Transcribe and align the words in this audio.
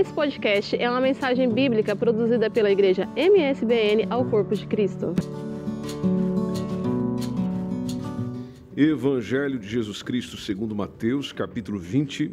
Esse 0.00 0.14
podcast 0.14 0.74
é 0.74 0.88
uma 0.88 0.98
mensagem 0.98 1.46
bíblica 1.52 1.94
produzida 1.94 2.48
pela 2.48 2.70
igreja 2.70 3.06
MSBN 3.14 4.06
ao 4.08 4.24
Corpo 4.24 4.54
de 4.56 4.66
Cristo. 4.66 5.14
Evangelho 8.74 9.58
de 9.58 9.68
Jesus 9.68 10.02
Cristo 10.02 10.38
segundo 10.38 10.74
Mateus, 10.74 11.32
capítulo 11.32 11.78
20. 11.78 12.32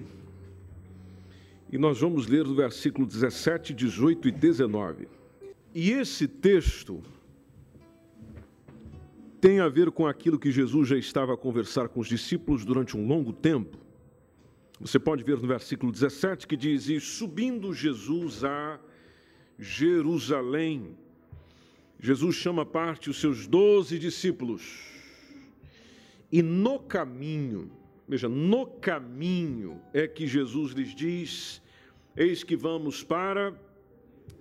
E 1.70 1.78
nós 1.78 2.00
vamos 2.00 2.26
ler 2.28 2.46
do 2.46 2.56
versículo 2.56 3.06
17, 3.06 3.74
18 3.74 4.30
e 4.30 4.32
19. 4.32 5.10
E 5.76 5.92
esse 5.92 6.26
texto 6.26 7.04
tem 9.42 9.60
a 9.60 9.68
ver 9.68 9.92
com 9.92 10.08
aquilo 10.08 10.40
que 10.40 10.54
Jesus 10.54 10.88
já 10.88 10.98
estava 10.98 11.34
a 11.34 11.38
conversar 11.38 11.90
com 11.90 12.00
os 12.00 12.08
discípulos 12.08 12.64
durante 12.64 12.96
um 12.96 13.06
longo 13.06 13.34
tempo 13.34 13.87
você 14.80 15.00
pode 15.00 15.24
ver 15.24 15.38
no 15.38 15.48
versículo 15.48 15.92
17 15.92 16.48
que 16.48 16.56
diz: 16.56 16.88
E 16.88 17.00
subindo 17.00 17.74
Jesus 17.74 18.44
a 18.44 18.80
Jerusalém, 19.58 20.96
Jesus 22.00 22.36
chama 22.36 22.62
à 22.62 22.66
parte 22.66 23.10
os 23.10 23.20
seus 23.20 23.48
doze 23.48 23.98
discípulos, 23.98 24.86
e 26.32 26.44
no 26.44 26.80
caminho, 26.80 27.72
veja, 28.08 28.30
no 28.30 28.68
caminho 28.68 29.82
é 29.94 30.08
que 30.08 30.28
Jesus 30.28 30.74
lhes 30.74 30.94
diz: 30.94 31.62
Eis 32.16 32.44
que 32.44 32.56
vamos 32.56 33.04
para 33.04 33.60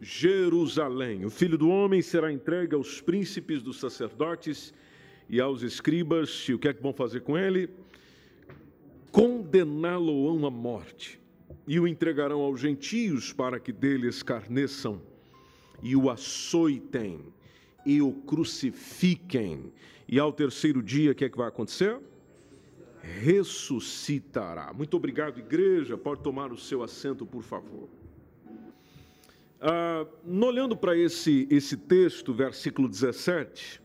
Jerusalém. 0.03 1.25
O 1.25 1.31
filho 1.31 1.57
do 1.57 1.71
homem 1.71 2.03
será 2.03 2.31
entregue 2.31 2.75
aos 2.75 3.01
príncipes 3.01 3.63
dos 3.63 3.81
sacerdotes 3.81 4.75
e 5.31 5.41
aos 5.41 5.63
escribas, 5.63 6.47
e 6.49 6.53
o 6.53 6.59
que 6.59 6.69
é 6.69 6.75
que 6.75 6.83
vão 6.83 6.93
fazer 6.93 7.23
com 7.23 7.39
ele? 7.39 7.71
Condená-lo-ão 9.11 10.47
à 10.47 10.51
morte 10.51 11.21
e 11.67 11.81
o 11.81 11.87
entregarão 11.87 12.41
aos 12.41 12.61
gentios 12.61 13.33
para 13.33 13.59
que 13.59 13.73
dele 13.73 14.09
escarneçam 14.09 15.01
e 15.83 15.97
o 15.97 16.11
açoitem 16.11 17.21
e 17.85 18.01
o 18.01 18.13
crucifiquem. 18.13 19.73
E 20.09 20.19
ao 20.19 20.33
terceiro 20.33 20.83
dia, 20.83 21.13
o 21.13 21.15
que 21.15 21.25
é 21.25 21.29
que 21.29 21.37
vai 21.37 21.49
acontecer? 21.49 21.99
Ressuscitará. 23.03 24.73
Muito 24.73 24.97
obrigado, 24.97 25.39
igreja. 25.39 25.97
Pode 25.97 26.23
tomar 26.23 26.53
o 26.53 26.59
seu 26.59 26.83
assento, 26.83 27.25
por 27.25 27.43
favor. 27.43 27.89
Ah, 29.61 30.07
olhando 30.27 30.77
para 30.77 30.97
esse, 30.97 31.47
esse 31.51 31.77
texto, 31.77 32.35
versículo 32.35 32.89
17, 32.89 33.81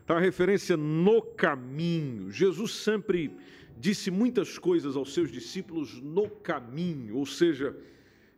está 0.00 0.16
a 0.16 0.20
referência 0.20 0.76
no 0.76 1.20
caminho. 1.20 2.30
Jesus 2.30 2.72
sempre 2.72 3.30
disse 3.78 4.10
muitas 4.10 4.58
coisas 4.58 4.96
aos 4.96 5.14
seus 5.14 5.30
discípulos 5.30 6.00
no 6.00 6.28
caminho, 6.28 7.16
ou 7.16 7.26
seja, 7.26 7.76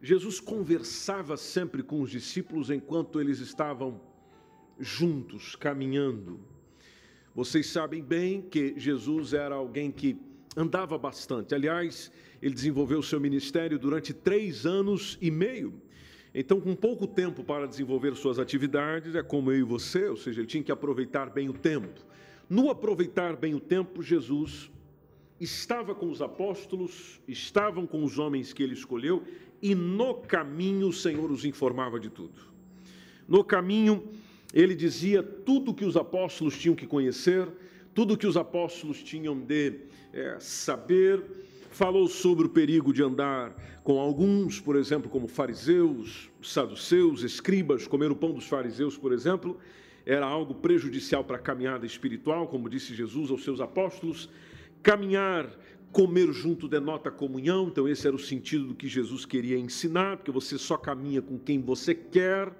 Jesus 0.02 0.40
conversava 0.40 1.36
sempre 1.36 1.82
com 1.82 2.00
os 2.00 2.10
discípulos 2.10 2.70
enquanto 2.70 3.20
eles 3.20 3.38
estavam 3.38 4.00
juntos, 4.78 5.56
caminhando. 5.56 6.40
Vocês 7.34 7.66
sabem 7.68 8.02
bem 8.02 8.42
que 8.42 8.74
Jesus 8.76 9.32
era 9.32 9.54
alguém 9.54 9.90
que 9.90 10.16
andava 10.56 10.98
bastante. 10.98 11.54
Aliás, 11.54 12.10
ele 12.42 12.54
desenvolveu 12.54 13.02
seu 13.02 13.20
ministério 13.20 13.78
durante 13.78 14.12
três 14.12 14.66
anos 14.66 15.16
e 15.20 15.30
meio. 15.30 15.72
Então, 16.34 16.60
com 16.60 16.74
pouco 16.74 17.06
tempo 17.06 17.42
para 17.42 17.66
desenvolver 17.66 18.14
suas 18.14 18.38
atividades, 18.38 19.14
é 19.14 19.22
como 19.22 19.50
eu 19.52 19.58
e 19.58 19.62
você, 19.62 20.06
ou 20.06 20.16
seja, 20.16 20.40
ele 20.40 20.48
tinha 20.48 20.62
que 20.62 20.72
aproveitar 20.72 21.30
bem 21.30 21.48
o 21.48 21.52
tempo. 21.52 22.00
No 22.48 22.70
aproveitar 22.70 23.36
bem 23.36 23.54
o 23.54 23.60
tempo, 23.60 24.02
Jesus 24.02 24.70
estava 25.40 25.94
com 25.94 26.10
os 26.10 26.20
apóstolos, 26.20 27.18
estavam 27.26 27.86
com 27.86 28.04
os 28.04 28.18
homens 28.18 28.52
que 28.52 28.62
ele 28.62 28.74
escolheu, 28.74 29.24
e 29.62 29.74
no 29.74 30.14
caminho 30.14 30.88
o 30.88 30.92
Senhor 30.92 31.30
os 31.30 31.44
informava 31.44 31.98
de 31.98 32.10
tudo. 32.10 32.40
No 33.26 33.42
caminho, 33.42 34.08
ele 34.52 34.74
dizia 34.74 35.22
tudo 35.22 35.74
que 35.74 35.84
os 35.84 35.96
apóstolos 35.96 36.58
tinham 36.58 36.74
que 36.74 36.86
conhecer, 36.86 37.48
tudo 37.94 38.16
que 38.16 38.26
os 38.26 38.36
apóstolos 38.36 39.02
tinham 39.02 39.38
de 39.38 39.80
é, 40.12 40.36
saber. 40.40 41.22
Falou 41.70 42.08
sobre 42.08 42.46
o 42.46 42.48
perigo 42.48 42.92
de 42.92 43.02
andar 43.02 43.54
com 43.84 43.98
alguns, 43.98 44.60
por 44.60 44.76
exemplo, 44.76 45.08
como 45.08 45.28
fariseus, 45.28 46.28
saduceus, 46.42 47.22
escribas, 47.22 47.86
comer 47.86 48.10
o 48.10 48.16
pão 48.16 48.32
dos 48.32 48.46
fariseus, 48.46 48.98
por 48.98 49.12
exemplo, 49.12 49.58
era 50.04 50.26
algo 50.26 50.54
prejudicial 50.54 51.22
para 51.22 51.36
a 51.36 51.40
caminhada 51.40 51.86
espiritual, 51.86 52.48
como 52.48 52.68
disse 52.68 52.94
Jesus 52.94 53.30
aos 53.30 53.44
seus 53.44 53.60
apóstolos. 53.60 54.28
Caminhar, 54.82 55.50
comer 55.92 56.32
junto 56.32 56.68
denota 56.68 57.10
comunhão, 57.10 57.68
então 57.68 57.88
esse 57.88 58.06
era 58.06 58.14
o 58.14 58.18
sentido 58.18 58.66
do 58.66 58.74
que 58.74 58.88
Jesus 58.88 59.24
queria 59.24 59.58
ensinar, 59.58 60.16
porque 60.16 60.30
você 60.30 60.56
só 60.56 60.76
caminha 60.76 61.20
com 61.20 61.38
quem 61.38 61.60
você 61.60 61.94
quer, 61.94 62.52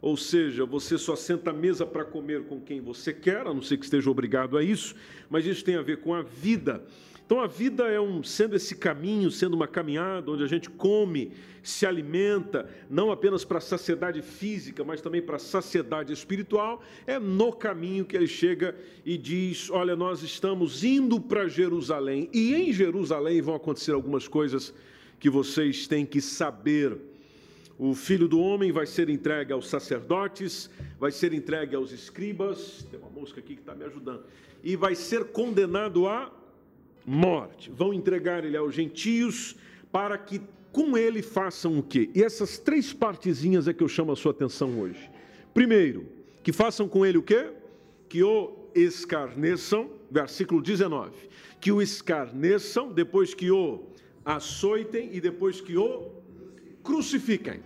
ou 0.00 0.16
seja, 0.16 0.64
você 0.64 0.98
só 0.98 1.14
senta 1.14 1.50
à 1.50 1.52
mesa 1.52 1.86
para 1.86 2.04
comer 2.04 2.44
com 2.44 2.60
quem 2.60 2.80
você 2.80 3.12
quer, 3.12 3.46
a 3.46 3.54
não 3.54 3.62
ser 3.62 3.76
que 3.76 3.84
esteja 3.84 4.10
obrigado 4.10 4.56
a 4.58 4.62
isso, 4.62 4.96
mas 5.30 5.46
isso 5.46 5.64
tem 5.64 5.76
a 5.76 5.82
ver 5.82 6.00
com 6.00 6.14
a 6.14 6.22
vida. 6.22 6.84
Então 7.32 7.42
a 7.42 7.46
vida 7.46 7.84
é 7.84 7.98
um 7.98 8.22
sendo 8.22 8.54
esse 8.56 8.76
caminho, 8.76 9.30
sendo 9.30 9.54
uma 9.54 9.66
caminhada 9.66 10.30
onde 10.30 10.44
a 10.44 10.46
gente 10.46 10.68
come, 10.68 11.32
se 11.62 11.86
alimenta, 11.86 12.68
não 12.90 13.10
apenas 13.10 13.42
para 13.42 13.56
a 13.56 13.60
saciedade 13.62 14.20
física, 14.20 14.84
mas 14.84 15.00
também 15.00 15.22
para 15.22 15.36
a 15.36 15.38
saciedade 15.38 16.12
espiritual, 16.12 16.82
é 17.06 17.18
no 17.18 17.50
caminho 17.50 18.04
que 18.04 18.14
ele 18.14 18.26
chega 18.26 18.76
e 19.02 19.16
diz: 19.16 19.70
"Olha, 19.70 19.96
nós 19.96 20.22
estamos 20.22 20.84
indo 20.84 21.18
para 21.18 21.48
Jerusalém 21.48 22.28
e 22.34 22.54
em 22.54 22.70
Jerusalém 22.70 23.40
vão 23.40 23.54
acontecer 23.54 23.92
algumas 23.92 24.28
coisas 24.28 24.74
que 25.18 25.30
vocês 25.30 25.86
têm 25.86 26.04
que 26.04 26.20
saber. 26.20 26.98
O 27.78 27.94
filho 27.94 28.28
do 28.28 28.40
homem 28.40 28.70
vai 28.70 28.84
ser 28.84 29.08
entregue 29.08 29.54
aos 29.54 29.70
sacerdotes, 29.70 30.68
vai 31.00 31.10
ser 31.10 31.32
entregue 31.32 31.74
aos 31.74 31.92
escribas, 31.92 32.86
tem 32.90 33.00
uma 33.00 33.08
mosca 33.08 33.40
aqui 33.40 33.54
que 33.54 33.62
está 33.62 33.74
me 33.74 33.86
ajudando, 33.86 34.22
e 34.62 34.76
vai 34.76 34.94
ser 34.94 35.24
condenado 35.32 36.06
a 36.06 36.41
morte. 37.06 37.70
Vão 37.70 37.92
entregar 37.92 38.44
ele 38.44 38.56
aos 38.56 38.74
gentios 38.74 39.56
para 39.90 40.16
que 40.16 40.40
com 40.72 40.96
ele 40.96 41.20
façam 41.20 41.78
o 41.78 41.82
quê? 41.82 42.10
E 42.14 42.22
essas 42.22 42.58
três 42.58 42.92
partezinhas 42.92 43.68
é 43.68 43.74
que 43.74 43.82
eu 43.82 43.88
chamo 43.88 44.12
a 44.12 44.16
sua 44.16 44.32
atenção 44.32 44.80
hoje. 44.80 45.10
Primeiro, 45.52 46.06
que 46.42 46.52
façam 46.52 46.88
com 46.88 47.04
ele 47.04 47.18
o 47.18 47.22
quê? 47.22 47.50
Que 48.08 48.22
o 48.22 48.70
escarneçam, 48.74 49.90
versículo 50.10 50.62
19. 50.62 51.12
Que 51.60 51.70
o 51.70 51.82
escarneçam, 51.82 52.90
depois 52.90 53.34
que 53.34 53.50
o 53.50 53.86
açoitem 54.24 55.10
e 55.12 55.20
depois 55.20 55.60
que 55.60 55.76
o 55.76 56.10
crucifiquem. 56.82 57.60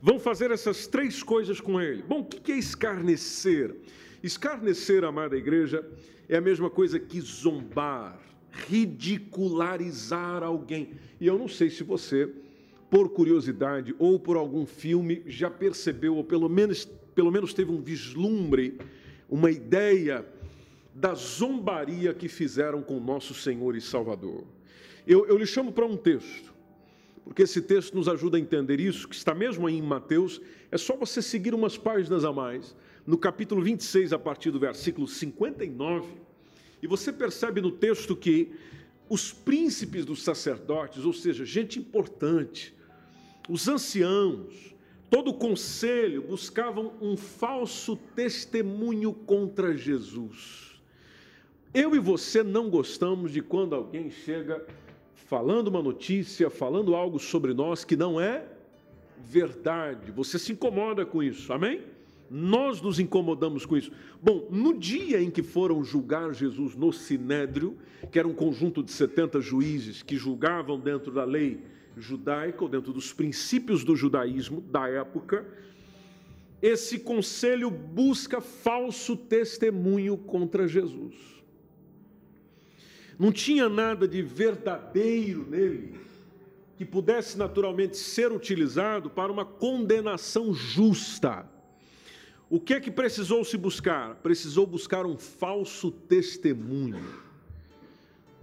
Vão 0.00 0.18
fazer 0.18 0.50
essas 0.50 0.86
três 0.86 1.22
coisas 1.22 1.60
com 1.60 1.80
ele. 1.80 2.02
Bom, 2.02 2.20
o 2.20 2.24
que 2.24 2.52
é 2.52 2.56
escarnecer? 2.56 3.74
Escarnecer, 4.22 5.04
amada 5.04 5.36
igreja, 5.36 5.86
é 6.28 6.36
a 6.36 6.40
mesma 6.40 6.70
coisa 6.70 6.98
que 6.98 7.20
zombar, 7.20 8.18
ridicularizar 8.66 10.42
alguém. 10.42 10.90
E 11.20 11.26
eu 11.26 11.38
não 11.38 11.48
sei 11.48 11.70
se 11.70 11.84
você, 11.84 12.28
por 12.90 13.10
curiosidade 13.10 13.94
ou 13.98 14.18
por 14.18 14.36
algum 14.36 14.66
filme, 14.66 15.22
já 15.26 15.50
percebeu, 15.50 16.16
ou 16.16 16.24
pelo 16.24 16.48
menos, 16.48 16.84
pelo 17.14 17.30
menos 17.30 17.54
teve 17.54 17.70
um 17.70 17.80
vislumbre, 17.80 18.78
uma 19.28 19.50
ideia 19.50 20.24
da 20.94 21.14
zombaria 21.14 22.12
que 22.12 22.28
fizeram 22.28 22.82
com 22.82 22.98
nosso 22.98 23.34
Senhor 23.34 23.76
e 23.76 23.80
Salvador. 23.80 24.44
Eu, 25.06 25.26
eu 25.26 25.38
lhe 25.38 25.46
chamo 25.46 25.72
para 25.72 25.86
um 25.86 25.96
texto, 25.96 26.52
porque 27.24 27.42
esse 27.42 27.62
texto 27.62 27.94
nos 27.94 28.08
ajuda 28.08 28.36
a 28.36 28.40
entender 28.40 28.80
isso, 28.80 29.08
que 29.08 29.14
está 29.14 29.34
mesmo 29.34 29.66
aí 29.66 29.76
em 29.76 29.82
Mateus, 29.82 30.40
é 30.70 30.76
só 30.76 30.96
você 30.96 31.22
seguir 31.22 31.54
umas 31.54 31.78
páginas 31.78 32.24
a 32.24 32.32
mais, 32.32 32.74
no 33.06 33.16
capítulo 33.16 33.62
26, 33.62 34.12
a 34.12 34.18
partir 34.18 34.50
do 34.50 34.58
versículo 34.58 35.06
59 35.06 36.27
e 36.82 36.86
você 36.86 37.12
percebe 37.12 37.60
no 37.60 37.70
texto 37.70 38.14
que 38.14 38.52
os 39.08 39.32
príncipes 39.32 40.04
dos 40.04 40.22
sacerdotes, 40.22 41.04
ou 41.04 41.12
seja, 41.12 41.44
gente 41.44 41.78
importante, 41.78 42.74
os 43.48 43.66
anciãos, 43.66 44.74
todo 45.10 45.30
o 45.30 45.34
conselho 45.34 46.22
buscavam 46.22 46.92
um 47.00 47.16
falso 47.16 47.96
testemunho 48.14 49.12
contra 49.12 49.76
Jesus. 49.76 50.80
Eu 51.72 51.94
e 51.94 51.98
você 51.98 52.42
não 52.42 52.68
gostamos 52.68 53.32
de 53.32 53.40
quando 53.40 53.74
alguém 53.74 54.10
chega 54.10 54.64
falando 55.14 55.68
uma 55.68 55.82
notícia, 55.82 56.48
falando 56.48 56.94
algo 56.94 57.18
sobre 57.18 57.52
nós 57.52 57.84
que 57.84 57.96
não 57.96 58.20
é 58.20 58.44
verdade. 59.18 60.10
Você 60.12 60.38
se 60.38 60.52
incomoda 60.52 61.04
com 61.04 61.22
isso, 61.22 61.52
amém? 61.52 61.82
Nós 62.30 62.82
nos 62.82 62.98
incomodamos 62.98 63.64
com 63.64 63.76
isso. 63.76 63.90
Bom, 64.22 64.48
no 64.50 64.76
dia 64.78 65.20
em 65.20 65.30
que 65.30 65.42
foram 65.42 65.82
julgar 65.82 66.34
Jesus 66.34 66.74
no 66.76 66.92
Sinédrio, 66.92 67.76
que 68.12 68.18
era 68.18 68.28
um 68.28 68.34
conjunto 68.34 68.82
de 68.82 68.90
70 68.90 69.40
juízes 69.40 70.02
que 70.02 70.16
julgavam 70.16 70.78
dentro 70.78 71.10
da 71.12 71.24
lei 71.24 71.60
judaica, 71.96 72.62
ou 72.62 72.68
dentro 72.68 72.92
dos 72.92 73.12
princípios 73.12 73.82
do 73.82 73.96
judaísmo 73.96 74.60
da 74.60 74.88
época, 74.88 75.46
esse 76.60 76.98
conselho 76.98 77.70
busca 77.70 78.40
falso 78.40 79.16
testemunho 79.16 80.16
contra 80.16 80.66
Jesus. 80.66 81.14
Não 83.18 83.32
tinha 83.32 83.68
nada 83.68 84.06
de 84.06 84.22
verdadeiro 84.22 85.46
nele, 85.48 85.94
que 86.76 86.84
pudesse 86.84 87.36
naturalmente 87.36 87.96
ser 87.96 88.30
utilizado 88.30 89.10
para 89.10 89.32
uma 89.32 89.44
condenação 89.44 90.54
justa. 90.54 91.44
O 92.50 92.58
que 92.58 92.74
é 92.74 92.80
que 92.80 92.90
precisou 92.90 93.44
se 93.44 93.58
buscar? 93.58 94.14
Precisou 94.16 94.66
buscar 94.66 95.04
um 95.04 95.18
falso 95.18 95.90
testemunho 95.90 97.04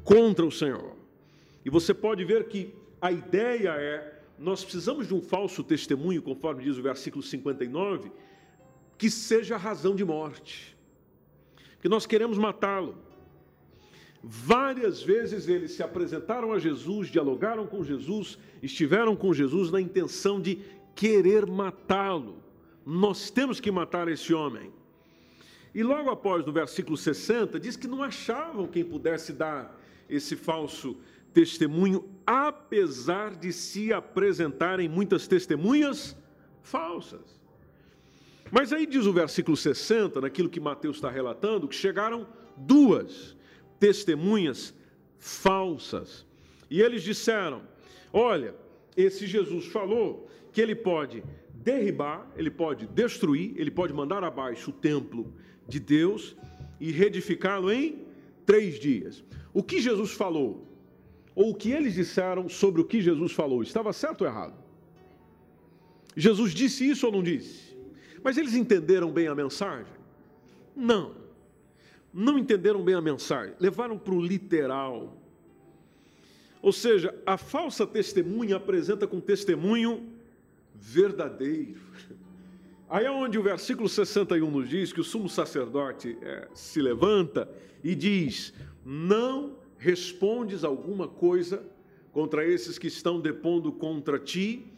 contra 0.03 0.45
o 0.45 0.51
Senhor. 0.51 0.95
E 1.63 1.69
você 1.69 1.93
pode 1.93 2.23
ver 2.23 2.47
que 2.47 2.73
a 3.01 3.11
ideia 3.11 3.69
é: 3.69 4.21
nós 4.37 4.63
precisamos 4.63 5.07
de 5.07 5.13
um 5.15 5.21
falso 5.21 5.63
testemunho, 5.63 6.21
conforme 6.21 6.63
diz 6.63 6.77
o 6.77 6.83
versículo 6.83 7.23
59, 7.23 8.11
que 8.95 9.09
seja 9.09 9.57
razão 9.57 9.95
de 9.95 10.05
morte, 10.05 10.77
que 11.81 11.89
nós 11.89 12.05
queremos 12.05 12.37
matá-lo. 12.37 12.95
Várias 14.21 15.01
vezes 15.01 15.47
eles 15.47 15.71
se 15.71 15.83
apresentaram 15.83 16.51
a 16.51 16.59
Jesus, 16.59 17.09
dialogaram 17.09 17.67
com 17.67 17.83
Jesus, 17.83 18.37
estiveram 18.61 19.15
com 19.15 19.33
Jesus 19.33 19.71
na 19.71 19.81
intenção 19.81 20.39
de 20.39 20.59
querer 20.95 21.45
matá-lo. 21.45 22.44
Nós 22.85 23.31
temos 23.31 23.59
que 23.59 23.71
matar 23.71 24.07
esse 24.07 24.33
homem. 24.33 24.71
E 25.73 25.83
logo 25.83 26.09
após, 26.09 26.45
no 26.45 26.53
versículo 26.53 26.95
60, 26.95 27.59
diz 27.59 27.75
que 27.75 27.87
não 27.87 28.03
achavam 28.03 28.67
quem 28.67 28.83
pudesse 28.83 29.33
dar 29.33 29.77
esse 30.07 30.35
falso 30.35 30.95
testemunho, 31.33 32.07
apesar 32.25 33.35
de 33.35 33.51
se 33.51 33.91
apresentarem 33.91 34.87
muitas 34.87 35.27
testemunhas 35.27 36.15
falsas. 36.61 37.41
Mas 38.51 38.71
aí 38.71 38.85
diz 38.85 39.05
o 39.05 39.11
versículo 39.11 39.57
60, 39.57 40.21
naquilo 40.21 40.49
que 40.49 40.59
Mateus 40.59 40.97
está 40.97 41.09
relatando, 41.09 41.67
que 41.67 41.75
chegaram 41.75 42.27
duas 42.55 43.35
testemunhas 43.79 44.73
falsas. 45.17 46.25
E 46.69 46.81
eles 46.81 47.03
disseram: 47.03 47.63
Olha, 48.13 48.55
esse 48.95 49.27
Jesus 49.27 49.65
falou 49.65 50.29
que 50.53 50.61
ele 50.61 50.75
pode 50.75 51.21
derribar, 51.65 52.31
ele 52.37 52.51
pode 52.51 52.85
destruir, 52.85 53.53
ele 53.57 53.71
pode 53.71 53.91
mandar 53.91 54.23
abaixo 54.23 54.69
o 54.69 54.73
templo 54.73 55.33
de 55.67 55.79
Deus 55.79 56.37
e 56.79 56.91
reedificá-lo 56.91 57.71
em 57.71 58.05
três 58.45 58.79
dias. 58.79 59.23
O 59.51 59.63
que 59.63 59.81
Jesus 59.81 60.11
falou, 60.11 60.67
ou 61.33 61.49
o 61.49 61.55
que 61.55 61.71
eles 61.71 61.95
disseram 61.95 62.47
sobre 62.47 62.81
o 62.81 62.85
que 62.85 63.01
Jesus 63.01 63.31
falou, 63.31 63.63
estava 63.63 63.91
certo 63.91 64.21
ou 64.21 64.27
errado? 64.27 64.53
Jesus 66.15 66.53
disse 66.53 66.87
isso 66.87 67.07
ou 67.07 67.11
não 67.11 67.23
disse? 67.23 67.75
Mas 68.23 68.37
eles 68.37 68.53
entenderam 68.53 69.11
bem 69.11 69.27
a 69.27 69.33
mensagem? 69.33 69.91
Não. 70.75 71.15
Não 72.13 72.37
entenderam 72.37 72.83
bem 72.83 72.93
a 72.93 73.01
mensagem, 73.01 73.55
levaram 73.59 73.97
para 73.97 74.13
o 74.13 74.21
literal. 74.21 75.17
Ou 76.61 76.71
seja, 76.71 77.13
a 77.25 77.37
falsa 77.37 77.87
testemunha 77.87 78.57
apresenta 78.57 79.07
com 79.07 79.19
testemunho 79.19 80.14
verdadeiro. 80.79 81.81
Aí 82.89 83.05
é 83.05 83.11
onde 83.11 83.37
o 83.37 83.43
versículo 83.43 83.89
61 83.89 84.49
nos 84.49 84.69
diz 84.69 84.93
que 84.93 85.01
o 85.01 85.03
sumo 85.03 85.27
sacerdote 85.27 86.17
é, 86.21 86.47
se 86.53 86.81
levanta 86.81 87.49
e 87.83 87.95
diz: 87.95 88.53
Não 88.85 89.57
respondes 89.77 90.63
alguma 90.63 91.07
coisa 91.07 91.65
contra 92.11 92.45
esses 92.47 92.77
que 92.77 92.87
estão 92.87 93.19
depondo 93.19 93.71
contra 93.71 94.19
ti. 94.19 94.71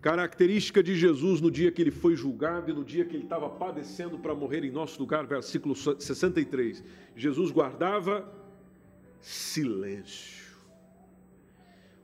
Característica 0.00 0.82
de 0.82 0.94
Jesus 0.94 1.40
no 1.40 1.50
dia 1.50 1.70
que 1.70 1.82
ele 1.82 1.90
foi 1.90 2.14
julgado 2.14 2.70
e 2.70 2.74
no 2.74 2.84
dia 2.84 3.04
que 3.04 3.16
ele 3.16 3.24
estava 3.24 3.48
padecendo 3.48 4.18
para 4.18 4.34
morrer 4.34 4.64
em 4.64 4.70
nosso 4.70 4.98
lugar, 5.00 5.26
versículo 5.26 5.74
63. 5.74 6.82
Jesus 7.14 7.50
guardava 7.50 8.32
silêncio. 9.20 10.46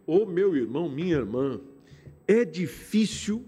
Ô 0.06 0.22
oh, 0.22 0.26
meu 0.26 0.56
irmão, 0.56 0.88
minha 0.88 1.16
irmã, 1.16 1.60
é 2.26 2.44
difícil 2.44 3.44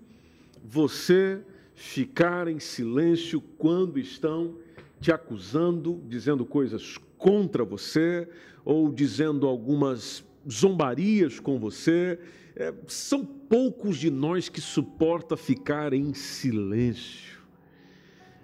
você 0.63 1.41
ficar 1.75 2.49
em 2.49 2.59
silêncio 2.59 3.41
quando 3.59 3.99
estão 3.99 4.57
te 5.01 5.13
acusando, 5.13 6.03
dizendo 6.09 6.45
coisas 6.45 6.99
contra 7.19 7.65
você 7.65 8.29
ou 8.65 8.91
dizendo 8.91 9.47
algumas 9.47 10.25
zombarias 10.51 11.41
com 11.41 11.59
você. 11.59 12.19
É, 12.57 12.73
são 12.87 13.25
poucos 13.25 13.99
de 13.99 14.11
nós 14.11 14.49
que 14.49 14.61
suporta 14.61 15.37
ficar 15.37 15.93
em 15.93 16.15
silêncio. 16.15 17.43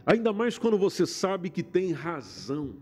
Ainda 0.04 0.32
mais 0.32 0.58
quando 0.58 0.76
você 0.76 1.06
sabe 1.06 1.50
que 1.50 1.62
tem 1.62 1.92
razão. 1.92 2.74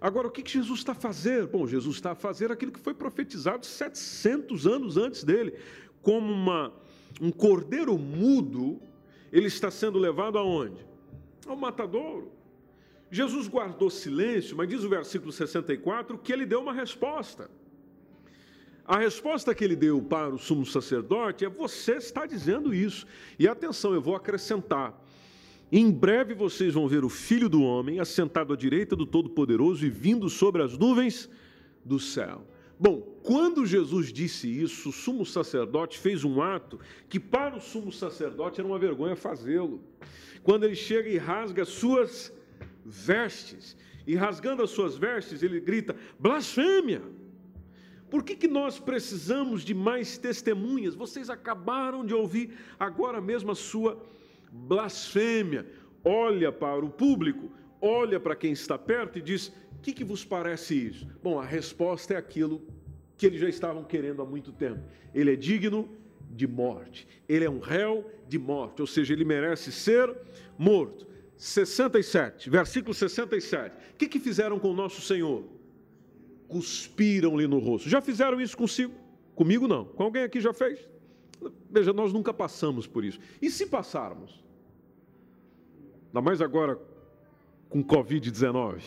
Agora, 0.00 0.26
o 0.26 0.30
que 0.30 0.42
Jesus 0.50 0.80
está 0.80 0.92
a 0.92 0.96
fazer? 0.96 1.46
Bom, 1.46 1.66
Jesus 1.66 1.96
está 1.96 2.12
a 2.12 2.14
fazer 2.16 2.50
aquilo 2.50 2.72
que 2.72 2.80
foi 2.80 2.94
profetizado 2.94 3.64
700 3.64 4.66
anos 4.66 4.96
antes 4.96 5.22
dele, 5.22 5.54
como 6.00 6.32
uma, 6.32 6.72
um 7.20 7.30
cordeiro 7.30 7.98
mudo, 7.98 8.80
ele 9.32 9.46
está 9.46 9.70
sendo 9.70 9.98
levado 9.98 10.38
aonde? 10.38 10.86
Ao 11.46 11.56
matadouro. 11.56 12.32
Jesus 13.10 13.46
guardou 13.46 13.90
silêncio, 13.90 14.56
mas 14.56 14.68
diz 14.68 14.82
o 14.84 14.88
versículo 14.88 15.30
64 15.32 16.16
que 16.18 16.32
ele 16.32 16.46
deu 16.46 16.60
uma 16.60 16.72
resposta. 16.72 17.50
A 18.84 18.98
resposta 18.98 19.54
que 19.54 19.62
ele 19.62 19.76
deu 19.76 20.02
para 20.02 20.34
o 20.34 20.38
sumo 20.38 20.66
sacerdote 20.66 21.44
é: 21.44 21.48
você 21.48 21.96
está 21.96 22.26
dizendo 22.26 22.74
isso. 22.74 23.06
E 23.38 23.46
atenção, 23.46 23.94
eu 23.94 24.00
vou 24.00 24.16
acrescentar. 24.16 24.98
Em 25.70 25.90
breve 25.90 26.34
vocês 26.34 26.74
vão 26.74 26.88
ver 26.88 27.04
o 27.04 27.08
filho 27.08 27.48
do 27.48 27.62
homem 27.62 28.00
assentado 28.00 28.52
à 28.52 28.56
direita 28.56 28.94
do 28.94 29.06
Todo-Poderoso 29.06 29.86
e 29.86 29.90
vindo 29.90 30.28
sobre 30.28 30.62
as 30.62 30.76
nuvens 30.76 31.30
do 31.84 31.98
céu. 31.98 32.46
Bom, 32.78 33.11
quando 33.22 33.64
Jesus 33.64 34.12
disse 34.12 34.48
isso, 34.48 34.88
o 34.88 34.92
sumo 34.92 35.24
sacerdote 35.24 35.98
fez 35.98 36.24
um 36.24 36.42
ato 36.42 36.80
que 37.08 37.20
para 37.20 37.56
o 37.56 37.60
sumo 37.60 37.92
sacerdote 37.92 38.60
era 38.60 38.68
uma 38.68 38.78
vergonha 38.78 39.14
fazê-lo. 39.14 39.80
Quando 40.42 40.64
ele 40.64 40.74
chega 40.74 41.08
e 41.08 41.18
rasga 41.18 41.62
as 41.62 41.68
suas 41.68 42.32
vestes, 42.84 43.76
e 44.06 44.16
rasgando 44.16 44.62
as 44.62 44.70
suas 44.70 44.96
vestes, 44.96 45.42
ele 45.42 45.60
grita: 45.60 45.94
blasfêmia! 46.18 47.02
Por 48.10 48.22
que, 48.22 48.36
que 48.36 48.48
nós 48.48 48.78
precisamos 48.78 49.64
de 49.64 49.72
mais 49.72 50.18
testemunhas? 50.18 50.94
Vocês 50.94 51.30
acabaram 51.30 52.04
de 52.04 52.12
ouvir 52.12 52.50
agora 52.78 53.20
mesmo 53.20 53.52
a 53.52 53.54
sua 53.54 54.04
blasfêmia. 54.50 55.66
Olha 56.04 56.52
para 56.52 56.84
o 56.84 56.90
público, 56.90 57.50
olha 57.80 58.20
para 58.20 58.36
quem 58.36 58.52
está 58.52 58.76
perto 58.76 59.18
e 59.18 59.22
diz: 59.22 59.48
o 59.70 59.80
que, 59.80 59.92
que 59.92 60.04
vos 60.04 60.24
parece 60.24 60.74
isso? 60.74 61.06
Bom, 61.22 61.38
a 61.38 61.44
resposta 61.44 62.14
é 62.14 62.16
aquilo 62.16 62.60
que 63.22 63.26
eles 63.26 63.40
já 63.40 63.48
estavam 63.48 63.84
querendo 63.84 64.20
há 64.20 64.26
muito 64.26 64.50
tempo. 64.50 64.80
Ele 65.14 65.32
é 65.32 65.36
digno 65.36 65.88
de 66.28 66.44
morte. 66.44 67.06
Ele 67.28 67.44
é 67.44 67.50
um 67.50 67.60
réu 67.60 68.10
de 68.26 68.36
morte, 68.36 68.80
ou 68.80 68.86
seja, 68.86 69.12
ele 69.12 69.24
merece 69.24 69.70
ser 69.70 70.12
morto. 70.58 71.06
67, 71.36 72.50
versículo 72.50 72.92
67. 72.92 73.76
O 73.76 73.96
que, 73.96 74.08
que 74.08 74.18
fizeram 74.18 74.58
com 74.58 74.72
o 74.72 74.74
nosso 74.74 75.00
Senhor? 75.00 75.44
Cuspiram-lhe 76.48 77.46
no 77.46 77.60
rosto. 77.60 77.88
Já 77.88 78.00
fizeram 78.00 78.40
isso 78.40 78.56
consigo? 78.56 78.92
Comigo 79.36 79.68
não. 79.68 79.84
Com 79.84 80.02
alguém 80.02 80.24
aqui 80.24 80.40
já 80.40 80.52
fez? 80.52 80.80
Veja, 81.70 81.92
nós 81.92 82.12
nunca 82.12 82.34
passamos 82.34 82.88
por 82.88 83.04
isso. 83.04 83.20
E 83.40 83.48
se 83.50 83.66
passarmos? 83.66 84.42
Ainda 86.08 86.20
mais 86.20 86.40
agora 86.40 86.76
com 87.68 87.84
Covid-19. 87.84 88.82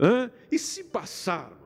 Hã? 0.00 0.30
E 0.50 0.58
se 0.58 0.84
passarmos? 0.84 1.57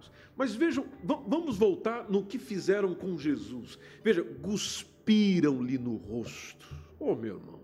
Mas 0.43 0.57
vejam, 0.57 0.85
vamos 1.05 1.57
voltar 1.57 2.11
no 2.11 2.27
que 2.27 2.37
fizeram 2.37 2.97
com 2.97 3.17
Jesus. 3.17 3.79
Veja, 4.03 4.25
cuspiram-lhe 4.25 5.79
no 5.79 5.95
rosto. 5.95 6.67
Oh, 6.99 7.15
meu 7.15 7.37
irmão, 7.37 7.61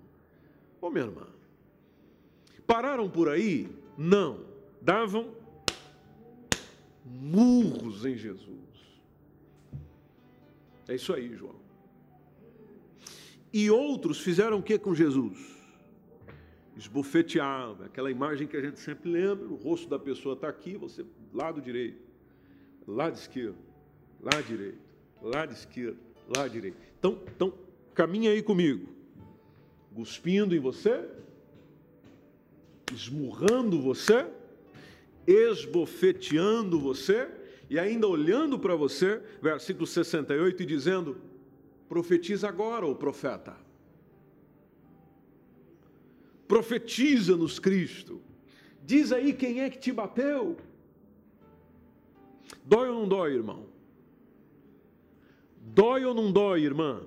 oh, 0.81 0.89
minha 0.89 1.07
irmã. 1.07 1.27
Pararam 2.69 3.11
por 3.11 3.29
aí? 3.29 3.69
Não. 3.97 4.45
Davam 4.81 5.35
murros 7.05 8.07
em 8.07 8.17
Jesus. 8.17 8.47
É 10.87 10.95
isso 10.95 11.13
aí, 11.13 11.35
João. 11.35 11.57
E 13.53 13.69
outros 13.73 14.21
fizeram 14.21 14.59
o 14.59 14.63
que 14.63 14.79
com 14.79 14.95
Jesus? 14.95 15.37
esbofeteava, 16.77 17.87
aquela 17.87 18.09
imagem 18.09 18.47
que 18.47 18.57
a 18.57 18.61
gente 18.61 18.79
sempre 18.79 19.11
lembra, 19.11 19.49
o 19.49 19.57
rosto 19.57 19.89
da 19.89 19.99
pessoa 19.99 20.37
está 20.37 20.49
aqui, 20.49 20.77
você 20.77 21.05
lado 21.35 21.61
direito, 21.61 22.08
lado 22.89 23.15
esquerdo, 23.15 23.59
lado 24.21 24.43
direito, 24.45 24.79
lado 25.23 25.53
esquerdo, 25.53 25.99
lado 26.37 26.51
direito. 26.51 26.77
Então, 26.99 27.19
então 27.35 27.53
caminha 27.95 28.31
aí 28.31 28.43
comigo, 28.43 28.89
cuspindo 29.95 30.55
em 30.55 30.59
você, 30.59 31.09
esmurrando 32.93 33.81
você, 33.81 34.27
esbofeteando 35.27 36.81
você 36.81 37.29
e 37.69 37.79
ainda 37.79 38.09
olhando 38.09 38.59
para 38.59 38.75
você, 38.75 39.23
versículo 39.43 39.87
68, 39.87 40.63
e 40.63 40.67
dizendo: 40.67 41.19
profetiza 41.89 42.49
agora, 42.49 42.87
o 42.87 42.95
profeta 42.95 43.69
profetiza-nos 46.49 47.59
Cristo. 47.59 48.23
Diz 48.83 49.13
aí 49.13 49.35
quem 49.35 49.61
é 49.61 49.69
que 49.69 49.79
te 49.79 49.93
bateu. 49.93 50.57
Dói 52.65 52.89
ou 52.89 52.95
não 52.95 53.09
dói, 53.09 53.35
irmão? 53.35 53.67
Dói 55.61 56.05
ou 56.05 56.15
não 56.15 56.33
dói, 56.33 56.63
irmã? 56.63 57.03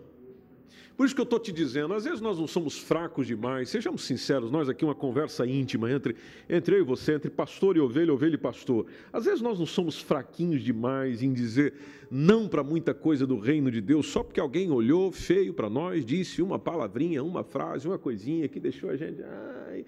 Por 1.01 1.05
isso 1.05 1.15
que 1.15 1.21
eu 1.21 1.24
estou 1.24 1.39
te 1.39 1.51
dizendo, 1.51 1.95
às 1.95 2.03
vezes 2.03 2.21
nós 2.21 2.38
não 2.38 2.45
somos 2.45 2.77
fracos 2.77 3.25
demais, 3.25 3.69
sejamos 3.69 4.03
sinceros, 4.03 4.51
nós 4.51 4.69
aqui 4.69 4.86
uma 4.86 4.93
conversa 4.93 5.48
íntima 5.48 5.91
entre, 5.91 6.15
entre 6.48 6.75
eu 6.75 6.79
e 6.81 6.83
você, 6.83 7.15
entre 7.15 7.27
pastor 7.27 7.75
e 7.75 7.79
ovelha, 7.79 8.13
ovelha 8.13 8.36
e 8.36 8.38
pastor. 8.38 8.86
Às 9.12 9.25
vezes 9.25 9.41
nós 9.41 9.57
não 9.57 9.65
somos 9.65 10.00
fraquinhos 10.00 10.62
demais 10.62 11.24
em 11.24 11.33
dizer 11.33 11.74
não 12.12 12.48
para 12.48 12.63
muita 12.63 12.93
coisa 12.93 13.25
do 13.25 13.39
reino 13.39 13.71
de 13.71 13.81
Deus, 13.81 14.05
só 14.07 14.21
porque 14.21 14.39
alguém 14.39 14.69
olhou 14.69 15.12
feio 15.12 15.55
para 15.55 15.71
nós, 15.71 16.05
disse 16.05 16.39
uma 16.39 16.60
palavrinha, 16.60 17.24
uma 17.24 17.43
frase, 17.43 17.88
uma 17.88 17.98
coisinha 17.98 18.48
que 18.48 18.60
deixou 18.60 18.91
a 18.91 18.95
gente. 18.95 19.24
Ai, 19.24 19.83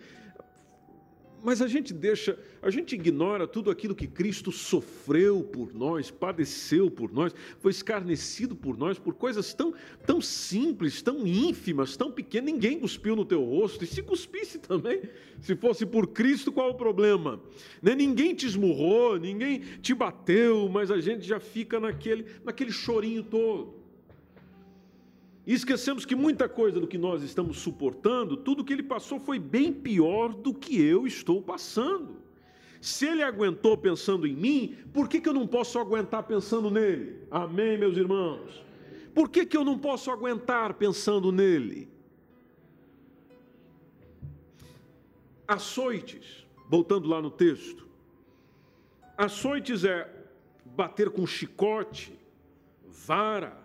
mas 1.43 1.61
a 1.61 1.67
gente 1.67 1.93
deixa, 1.93 2.39
a 2.61 2.69
gente 2.69 2.95
ignora 2.95 3.45
tudo 3.45 3.69
aquilo 3.69 3.93
que 3.93 4.07
Cristo 4.07 4.51
sofreu 4.51 5.43
por 5.43 5.73
nós, 5.73 6.09
padeceu 6.09 6.89
por 6.89 7.11
nós, 7.11 7.35
foi 7.59 7.71
escarnecido 7.71 8.55
por 8.55 8.77
nós, 8.77 8.97
por 8.97 9.13
coisas 9.13 9.53
tão, 9.53 9.73
tão 10.05 10.21
simples, 10.21 11.01
tão 11.01 11.27
ínfimas, 11.27 11.97
tão 11.97 12.11
pequenas. 12.11 12.53
Ninguém 12.53 12.79
cuspiu 12.79 13.15
no 13.15 13.25
teu 13.25 13.43
rosto, 13.43 13.83
e 13.83 13.87
se 13.87 14.01
cuspisse 14.01 14.57
também, 14.57 15.01
se 15.41 15.55
fosse 15.55 15.85
por 15.85 16.07
Cristo, 16.07 16.51
qual 16.51 16.69
o 16.69 16.75
problema? 16.75 17.41
Né? 17.81 17.93
Ninguém 17.93 18.33
te 18.33 18.45
esmurrou, 18.45 19.19
ninguém 19.19 19.59
te 19.81 19.93
bateu, 19.93 20.69
mas 20.69 20.89
a 20.89 21.01
gente 21.01 21.25
já 21.25 21.39
fica 21.41 21.77
naquele, 21.79 22.25
naquele 22.45 22.71
chorinho 22.71 23.21
todo. 23.21 23.82
E 25.45 25.53
esquecemos 25.53 26.05
que 26.05 26.15
muita 26.15 26.47
coisa 26.47 26.79
do 26.79 26.87
que 26.87 26.97
nós 26.97 27.21
estamos 27.21 27.59
suportando, 27.59 28.37
tudo 28.37 28.63
que 28.63 28.71
ele 28.71 28.83
passou 28.83 29.19
foi 29.19 29.37
bem 29.37 29.73
pior 29.73 30.33
do 30.33 30.53
que 30.53 30.81
eu 30.81 31.05
estou 31.05 31.41
passando. 31.41 32.23
Se 32.79 33.05
ele 33.05 33.23
aguentou 33.23 33.77
pensando 33.77 34.25
em 34.25 34.35
mim, 34.35 34.77
por 34.93 35.07
que, 35.07 35.19
que 35.19 35.27
eu 35.27 35.33
não 35.33 35.47
posso 35.47 35.79
aguentar 35.79 36.23
pensando 36.23 36.69
nele? 36.69 37.19
Amém, 37.29 37.77
meus 37.77 37.97
irmãos? 37.97 38.63
Por 39.13 39.29
que, 39.29 39.45
que 39.45 39.55
eu 39.55 39.63
não 39.63 39.77
posso 39.77 40.11
aguentar 40.11 40.73
pensando 40.73 41.31
nele? 41.31 41.89
Açoites, 45.47 46.45
voltando 46.69 47.07
lá 47.07 47.21
no 47.21 47.29
texto. 47.29 47.87
Açoites 49.17 49.83
é 49.83 50.09
bater 50.65 51.09
com 51.09 51.25
chicote, 51.27 52.17
vara, 53.05 53.62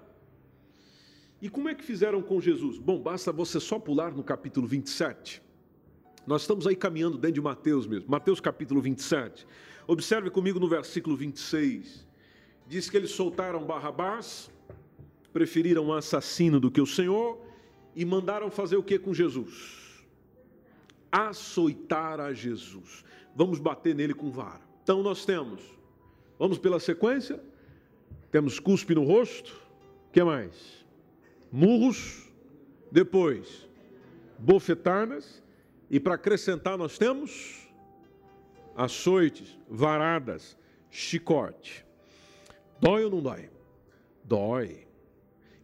e 1.40 1.48
como 1.48 1.68
é 1.68 1.74
que 1.74 1.84
fizeram 1.84 2.20
com 2.20 2.40
Jesus? 2.40 2.78
Bom, 2.78 3.00
basta 3.00 3.30
você 3.30 3.60
só 3.60 3.78
pular 3.78 4.12
no 4.12 4.24
capítulo 4.24 4.66
27. 4.66 5.40
Nós 6.26 6.42
estamos 6.42 6.66
aí 6.66 6.74
caminhando 6.74 7.16
dentro 7.16 7.34
de 7.34 7.40
Mateus 7.40 7.86
mesmo. 7.86 8.10
Mateus 8.10 8.40
capítulo 8.40 8.82
27. 8.82 9.46
Observe 9.86 10.30
comigo 10.30 10.58
no 10.58 10.68
versículo 10.68 11.16
26. 11.16 12.06
Diz 12.66 12.90
que 12.90 12.96
eles 12.96 13.12
soltaram 13.12 13.64
Barrabás, 13.64 14.50
preferiram 15.32 15.86
um 15.86 15.92
assassino 15.92 16.58
do 16.58 16.70
que 16.70 16.80
o 16.80 16.86
Senhor 16.86 17.40
e 17.94 18.04
mandaram 18.04 18.50
fazer 18.50 18.76
o 18.76 18.82
que 18.82 18.98
com 18.98 19.14
Jesus? 19.14 20.04
Açoitar 21.10 22.20
a 22.20 22.34
Jesus. 22.34 23.04
Vamos 23.34 23.60
bater 23.60 23.94
nele 23.94 24.12
com 24.12 24.30
vara. 24.30 24.60
Então 24.82 25.02
nós 25.02 25.24
temos, 25.24 25.62
vamos 26.38 26.58
pela 26.58 26.80
sequência, 26.80 27.42
temos 28.30 28.58
cuspe 28.58 28.94
no 28.94 29.04
rosto, 29.04 29.54
o 30.08 30.12
que 30.12 30.22
mais? 30.22 30.84
Murros, 31.50 32.28
depois 32.90 33.68
bofetadas, 34.38 35.42
e 35.90 35.98
para 35.98 36.14
acrescentar 36.14 36.78
nós 36.78 36.96
temos 36.96 37.68
açoites, 38.76 39.58
varadas, 39.68 40.56
chicote. 40.90 41.84
Dói 42.80 43.04
ou 43.04 43.10
não 43.10 43.20
dói? 43.20 43.50
Dói. 44.22 44.86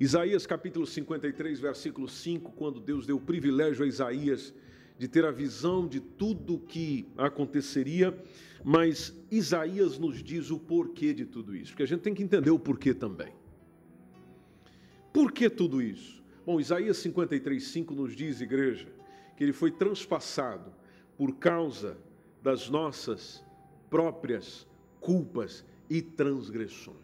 Isaías 0.00 0.44
capítulo 0.44 0.86
53, 0.86 1.60
versículo 1.60 2.08
5, 2.08 2.52
quando 2.52 2.80
Deus 2.80 3.06
deu 3.06 3.16
o 3.16 3.20
privilégio 3.20 3.84
a 3.84 3.86
Isaías 3.86 4.52
de 4.98 5.06
ter 5.06 5.24
a 5.24 5.30
visão 5.30 5.86
de 5.86 6.00
tudo 6.00 6.54
o 6.54 6.58
que 6.58 7.06
aconteceria, 7.16 8.16
mas 8.64 9.14
Isaías 9.30 9.98
nos 9.98 10.22
diz 10.22 10.50
o 10.50 10.58
porquê 10.58 11.12
de 11.12 11.24
tudo 11.24 11.54
isso, 11.54 11.70
porque 11.72 11.82
a 11.84 11.86
gente 11.86 12.00
tem 12.00 12.14
que 12.14 12.22
entender 12.22 12.50
o 12.50 12.58
porquê 12.58 12.92
também. 12.92 13.32
Por 15.14 15.30
que 15.30 15.48
tudo 15.48 15.80
isso? 15.80 16.20
Bom, 16.44 16.58
Isaías 16.58 16.96
53:5 16.96 17.92
nos 17.94 18.16
diz, 18.16 18.40
igreja, 18.40 18.88
que 19.36 19.44
ele 19.44 19.52
foi 19.52 19.70
transpassado 19.70 20.74
por 21.16 21.36
causa 21.36 21.96
das 22.42 22.68
nossas 22.68 23.44
próprias 23.88 24.66
culpas 25.00 25.64
e 25.88 26.02
transgressões. 26.02 26.98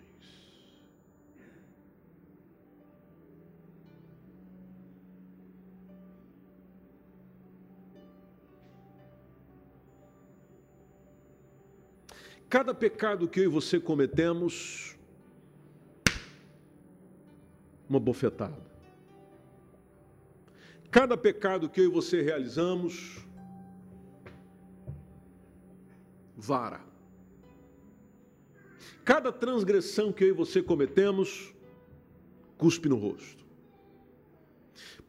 Cada 12.48 12.74
pecado 12.74 13.28
que 13.28 13.38
eu 13.38 13.44
e 13.44 13.46
você 13.46 13.78
cometemos, 13.78 14.98
uma 17.90 17.98
bofetada. 17.98 18.56
Cada 20.92 21.16
pecado 21.16 21.68
que 21.68 21.80
eu 21.80 21.86
e 21.86 21.88
você 21.88 22.22
realizamos, 22.22 23.18
vara. 26.36 26.80
Cada 29.04 29.32
transgressão 29.32 30.12
que 30.12 30.22
eu 30.22 30.28
e 30.28 30.32
você 30.32 30.62
cometemos, 30.62 31.52
cuspe 32.56 32.88
no 32.88 32.96
rosto. 32.96 33.44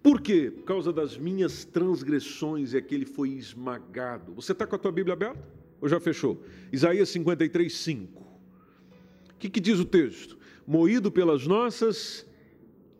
Por 0.01 0.19
quê? 0.19 0.49
Por 0.49 0.63
causa 0.63 0.91
das 0.91 1.15
minhas 1.15 1.63
transgressões 1.63 2.73
é 2.73 2.81
que 2.81 2.95
ele 2.95 3.05
foi 3.05 3.29
esmagado. 3.29 4.33
Você 4.33 4.53
está 4.53 4.65
com 4.65 4.75
a 4.75 4.79
tua 4.79 4.91
Bíblia 4.91 5.13
aberta? 5.13 5.47
Ou 5.79 5.87
já 5.87 5.99
fechou? 5.99 6.43
Isaías 6.71 7.09
53, 7.09 7.71
5. 7.71 8.21
O 8.21 8.27
que, 9.37 9.49
que 9.49 9.59
diz 9.59 9.79
o 9.79 9.85
texto? 9.85 10.37
Moído 10.65 11.11
pelas 11.11 11.45
nossas 11.45 12.25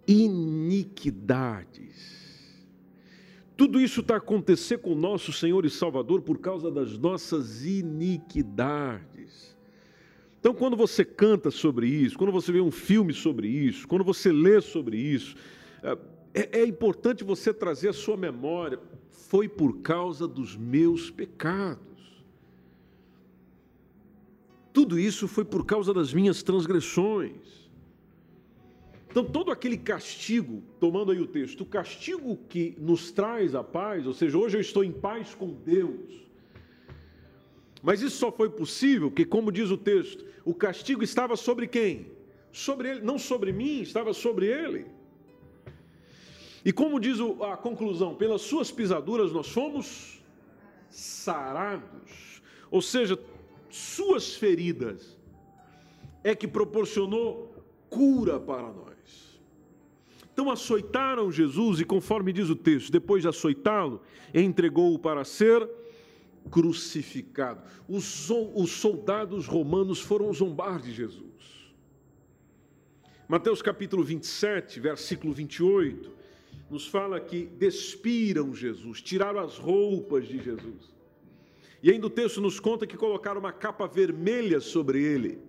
iniquidades. 0.08 2.22
Tudo 3.56 3.80
isso 3.80 4.02
está 4.02 4.16
acontecendo 4.16 4.80
com 4.80 4.94
o 4.94 4.96
nosso 4.96 5.32
Senhor 5.32 5.64
e 5.66 5.70
Salvador 5.70 6.22
por 6.22 6.40
causa 6.40 6.72
das 6.72 6.98
nossas 6.98 7.64
iniquidades. 7.64 9.56
Então, 10.40 10.56
quando 10.56 10.76
você 10.76 11.06
canta 11.06 11.52
sobre 11.52 11.86
isso, 11.88 12.18
quando 12.18 12.32
você 12.32 12.52
vê 12.52 12.60
um 12.60 12.72
filme 12.72 13.14
sobre 13.14 13.48
isso, 13.48 13.88
quando 13.88 14.04
você 14.04 14.32
lê 14.32 14.60
sobre 14.60 14.98
isso, 14.98 15.36
é, 16.34 16.62
é 16.62 16.66
importante 16.66 17.24
você 17.24 17.54
trazer 17.54 17.90
a 17.90 17.94
sua 17.94 18.18
memória. 18.18 18.80
Foi 19.12 19.48
por 19.48 19.82
causa 19.82 20.28
dos 20.28 20.58
meus 20.58 21.12
pecados. 21.12 21.92
Tudo 24.74 24.98
isso 24.98 25.28
foi 25.28 25.46
por 25.46 25.66
causa 25.66 25.94
das 25.94 26.12
minhas 26.12 26.42
transgressões. 26.42 27.61
Então, 29.12 29.26
todo 29.26 29.52
aquele 29.52 29.78
castigo, 29.78 30.64
tomando 30.80 31.12
aí 31.12 31.20
o 31.20 31.28
texto, 31.28 31.62
o 31.62 31.66
castigo 31.66 32.38
que 32.48 32.74
nos 32.80 33.12
traz 33.12 33.54
a 33.54 33.62
paz, 33.62 34.08
ou 34.08 34.14
seja, 34.14 34.38
hoje 34.38 34.56
eu 34.56 34.62
estou 34.62 34.86
em 34.86 34.92
paz 34.92 35.36
com 35.36 35.54
Deus. 35.54 36.22
Mas 37.84 38.02
isso 38.02 38.16
só 38.16 38.32
foi 38.32 38.50
possível 38.50 39.10
porque, 39.10 39.26
como 39.26 39.52
diz 39.52 39.70
o 39.70 39.78
texto, 39.78 40.26
o 40.46 40.54
castigo 40.54 41.04
estava 41.04 41.36
sobre 41.36 41.68
quem? 41.68 42.08
Sobre 42.54 42.90
ele, 42.90 43.02
não 43.02 43.20
sobre 43.20 43.52
mim, 43.52 43.82
estava 43.82 44.14
sobre 44.14 44.46
ele. 44.46 44.86
E 46.64 46.72
como 46.72 46.98
diz 46.98 47.18
a 47.42 47.58
conclusão, 47.58 48.16
pelas 48.16 48.42
suas 48.42 48.72
pisaduras 48.72 49.34
nós 49.34 49.50
fomos 49.50 50.24
sarados. 50.90 52.42
Ou 52.70 52.82
seja, 52.82 53.20
suas 53.70 54.36
feridas 54.36 55.18
é 56.24 56.34
que 56.34 56.48
proporcionou 56.48 57.52
cura 57.90 58.40
para 58.40 58.72
nós. 58.72 58.92
Então 60.34 60.50
açoitaram 60.50 61.32
Jesus 61.32 61.80
e, 61.80 61.86
conforme 61.86 62.32
diz 62.32 62.50
o 62.50 62.56
texto, 62.56 62.92
depois 62.92 63.22
de 63.22 63.28
açoitá-lo, 63.28 64.02
entregou-o 64.34 64.98
para 64.98 65.24
ser 65.24 65.68
crucificado. 66.50 67.62
Os, 67.88 68.30
os 68.30 68.72
soldados 68.72 69.46
romanos 69.46 70.00
foram 70.00 70.34
zombar 70.34 70.82
de 70.82 70.92
Jesus. 70.92 71.32
Mateus 73.28 73.62
capítulo 73.62 74.04
27, 74.04 74.80
versículo 74.80 75.34
28, 75.34 76.12
nos 76.70 76.88
fala 76.88 77.20
que 77.20 77.46
despiram 77.46 78.54
Jesus, 78.54 79.02
tiraram 79.02 79.40
as 79.40 79.58
roupas 79.58 80.28
de 80.28 80.42
Jesus. 80.42 80.92
E 81.84 81.92
ainda 81.92 82.08
o 82.08 82.10
texto 82.10 82.40
nos 82.40 82.60
conta 82.60 82.86
que 82.86 82.98
colocaram 82.98 83.40
uma 83.40 83.52
capa 83.52 83.88
vermelha 83.88 84.60
sobre 84.60 85.02
ele. 85.02 85.40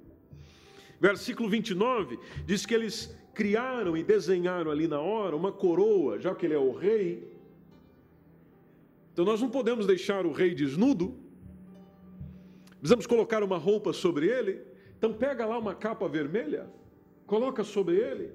Versículo 1.01 1.49
29 1.49 2.19
diz 2.47 2.65
que 2.65 2.75
eles 2.75 3.17
criaram 3.35 3.97
e 3.97 4.03
desenharam 4.03 4.71
ali 4.71 4.87
na 4.87 5.01
hora 5.01 5.35
uma 5.37 5.53
coroa, 5.53 6.19
já 6.19 6.35
que 6.35 6.47
ele 6.47 6.55
é 6.55 6.59
o 6.59 6.73
rei. 6.73 7.31
Então 9.13 9.25
nós 9.25 9.41
não 9.41 9.51
podemos 9.51 9.87
deixar 9.87 10.27
o 10.27 10.33
rei 10.33 10.55
desnudo. 10.55 11.15
Precisamos 12.79 13.07
colocar 13.07 13.43
uma 13.43 13.59
roupa 13.59 13.93
sobre 13.93 14.27
ele. 14.27 14.61
Então 14.99 15.13
pega 15.13 15.45
lá 15.47 15.59
uma 15.59 15.75
capa 15.75 16.09
vermelha, 16.09 16.71
coloca 17.27 17.65
sobre 17.65 17.97
ele. 17.97 18.33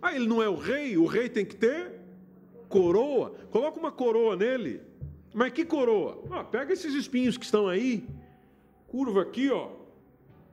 Ah, 0.00 0.14
ele 0.14 0.26
não 0.26 0.42
é 0.42 0.48
o 0.48 0.54
rei, 0.54 0.96
o 0.96 1.06
rei 1.06 1.28
tem 1.28 1.44
que 1.44 1.56
ter 1.56 1.92
coroa. 2.68 3.34
Coloca 3.50 3.78
uma 3.78 3.90
coroa 3.90 4.36
nele. 4.36 4.80
Mas 5.34 5.52
que 5.52 5.64
coroa? 5.64 6.22
Ah, 6.30 6.44
pega 6.44 6.72
esses 6.72 6.94
espinhos 6.94 7.36
que 7.36 7.44
estão 7.44 7.68
aí, 7.68 8.06
curva 8.88 9.22
aqui, 9.22 9.50
ó, 9.50 9.70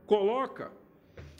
coloca. 0.05 0.71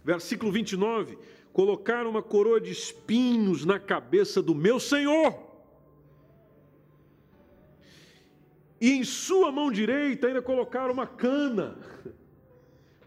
Versículo 0.04 0.52
29. 0.52 1.18
Colocaram 1.54 2.10
uma 2.10 2.24
coroa 2.24 2.60
de 2.60 2.72
espinhos 2.72 3.64
na 3.64 3.80
cabeça 3.80 4.42
do 4.42 4.56
meu 4.56 4.80
Senhor. 4.80 5.54
E 8.82 8.92
em 8.92 9.04
sua 9.04 9.52
mão 9.52 9.72
direita 9.72 10.28
ainda 10.28 10.42
colocaram 10.42 10.92
uma 10.92 11.08
cana, 11.08 11.78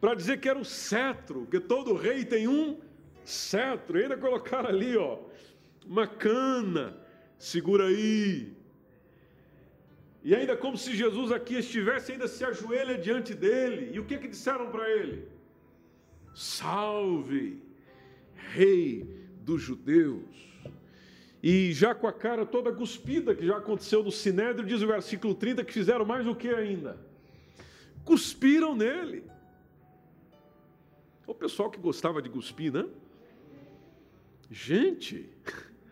para 0.01 0.15
dizer 0.15 0.41
que 0.41 0.49
era 0.49 0.59
o 0.59 0.65
cetro, 0.65 1.41
porque 1.41 1.59
todo 1.59 1.95
rei 1.95 2.25
tem 2.25 2.47
um 2.47 2.79
cetro. 3.25 3.99
E 3.99 4.05
ainda 4.05 4.17
colocaram 4.17 4.69
ali, 4.69 4.97
ó, 4.97 5.19
uma 5.85 6.07
cana, 6.07 6.97
segura 7.37 7.89
aí. 7.89 8.55
E 10.23 10.35
ainda 10.35 10.57
como 10.57 10.79
se 10.79 10.95
Jesus 10.95 11.33
aqui 11.33 11.57
estivesse, 11.57 12.13
ainda 12.13 12.29
se 12.29 12.45
ajoelha 12.45 12.97
diante 12.97 13.35
dele. 13.35 13.91
E 13.93 13.99
o 13.99 14.05
que 14.05 14.19
que 14.19 14.29
disseram 14.29 14.71
para 14.71 14.89
ele? 14.89 15.29
Salve, 16.33 17.66
Rei 18.53 19.07
dos 19.43 19.63
Judeus. 19.63 20.47
E 21.43 21.73
já 21.73 21.95
com 21.95 22.07
a 22.07 22.13
cara 22.13 22.45
toda 22.45 22.73
cuspida, 22.73 23.35
que 23.35 23.47
já 23.47 23.59
aconteceu 23.59 24.03
no 24.03 24.11
Sinédrio, 24.11 24.67
diz 24.67 24.83
o 24.83 24.87
versículo 24.87 25.35
30, 25.35 25.65
que 25.65 25.73
fizeram 25.73 26.05
mais 26.05 26.25
do 26.25 26.35
que 26.35 26.49
ainda? 26.49 26.99
Cuspiram 28.05 28.75
nele. 28.75 29.25
O 31.27 31.35
pessoal 31.35 31.71
que 31.71 31.79
gostava 31.79 32.23
de 32.23 32.29
cuspir, 32.29 32.73
né? 32.73 32.87
Gente, 34.51 35.29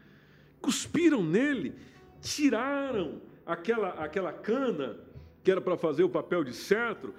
cuspiram 0.60 1.22
nele, 1.22 1.74
tiraram 2.20 3.20
aquela, 3.44 3.90
aquela 3.90 4.32
cana 4.32 4.96
que 5.42 5.50
era 5.50 5.60
para 5.60 5.76
fazer 5.76 6.02
o 6.02 6.08
papel 6.08 6.42
de 6.42 6.54
cetro 6.54 7.14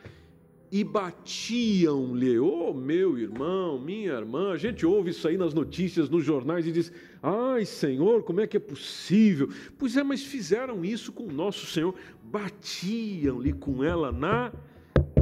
e 0.75 0.83
batiam-lhe, 0.83 2.37
oh 2.37 2.73
meu 2.73 3.17
irmão, 3.17 3.79
minha 3.79 4.11
irmã, 4.11 4.51
a 4.51 4.57
gente 4.57 4.85
ouve 4.85 5.11
isso 5.11 5.25
aí 5.25 5.37
nas 5.37 5.53
notícias, 5.53 6.09
nos 6.09 6.25
jornais 6.25 6.67
e 6.67 6.71
diz: 6.73 6.91
ai 7.23 7.63
Senhor, 7.63 8.23
como 8.23 8.41
é 8.41 8.47
que 8.47 8.57
é 8.57 8.59
possível? 8.59 9.47
Pois 9.79 9.95
é, 9.95 10.03
mas 10.03 10.25
fizeram 10.25 10.83
isso 10.83 11.13
com 11.13 11.27
o 11.27 11.31
nosso 11.31 11.65
Senhor, 11.67 11.95
batiam-lhe 12.21 13.53
com 13.53 13.85
ela 13.85 14.11
na 14.11 14.51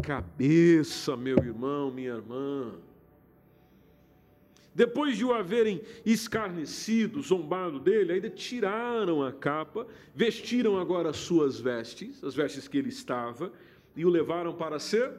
cabeça, 0.01 1.15
meu 1.15 1.37
irmão, 1.37 1.91
minha 1.91 2.15
irmã. 2.15 2.73
Depois 4.73 5.15
de 5.15 5.23
o 5.23 5.33
haverem 5.33 5.83
escarnecido, 6.03 7.21
zombado 7.21 7.79
dele, 7.79 8.13
ainda 8.13 8.27
tiraram 8.31 9.21
a 9.21 9.31
capa, 9.31 9.85
vestiram 10.15 10.79
agora 10.79 11.11
as 11.11 11.17
suas 11.17 11.59
vestes, 11.59 12.23
as 12.23 12.33
vestes 12.33 12.67
que 12.67 12.79
ele 12.79 12.89
estava, 12.89 13.53
e 13.95 14.03
o 14.03 14.09
levaram 14.09 14.51
para 14.55 14.79
ser 14.79 15.11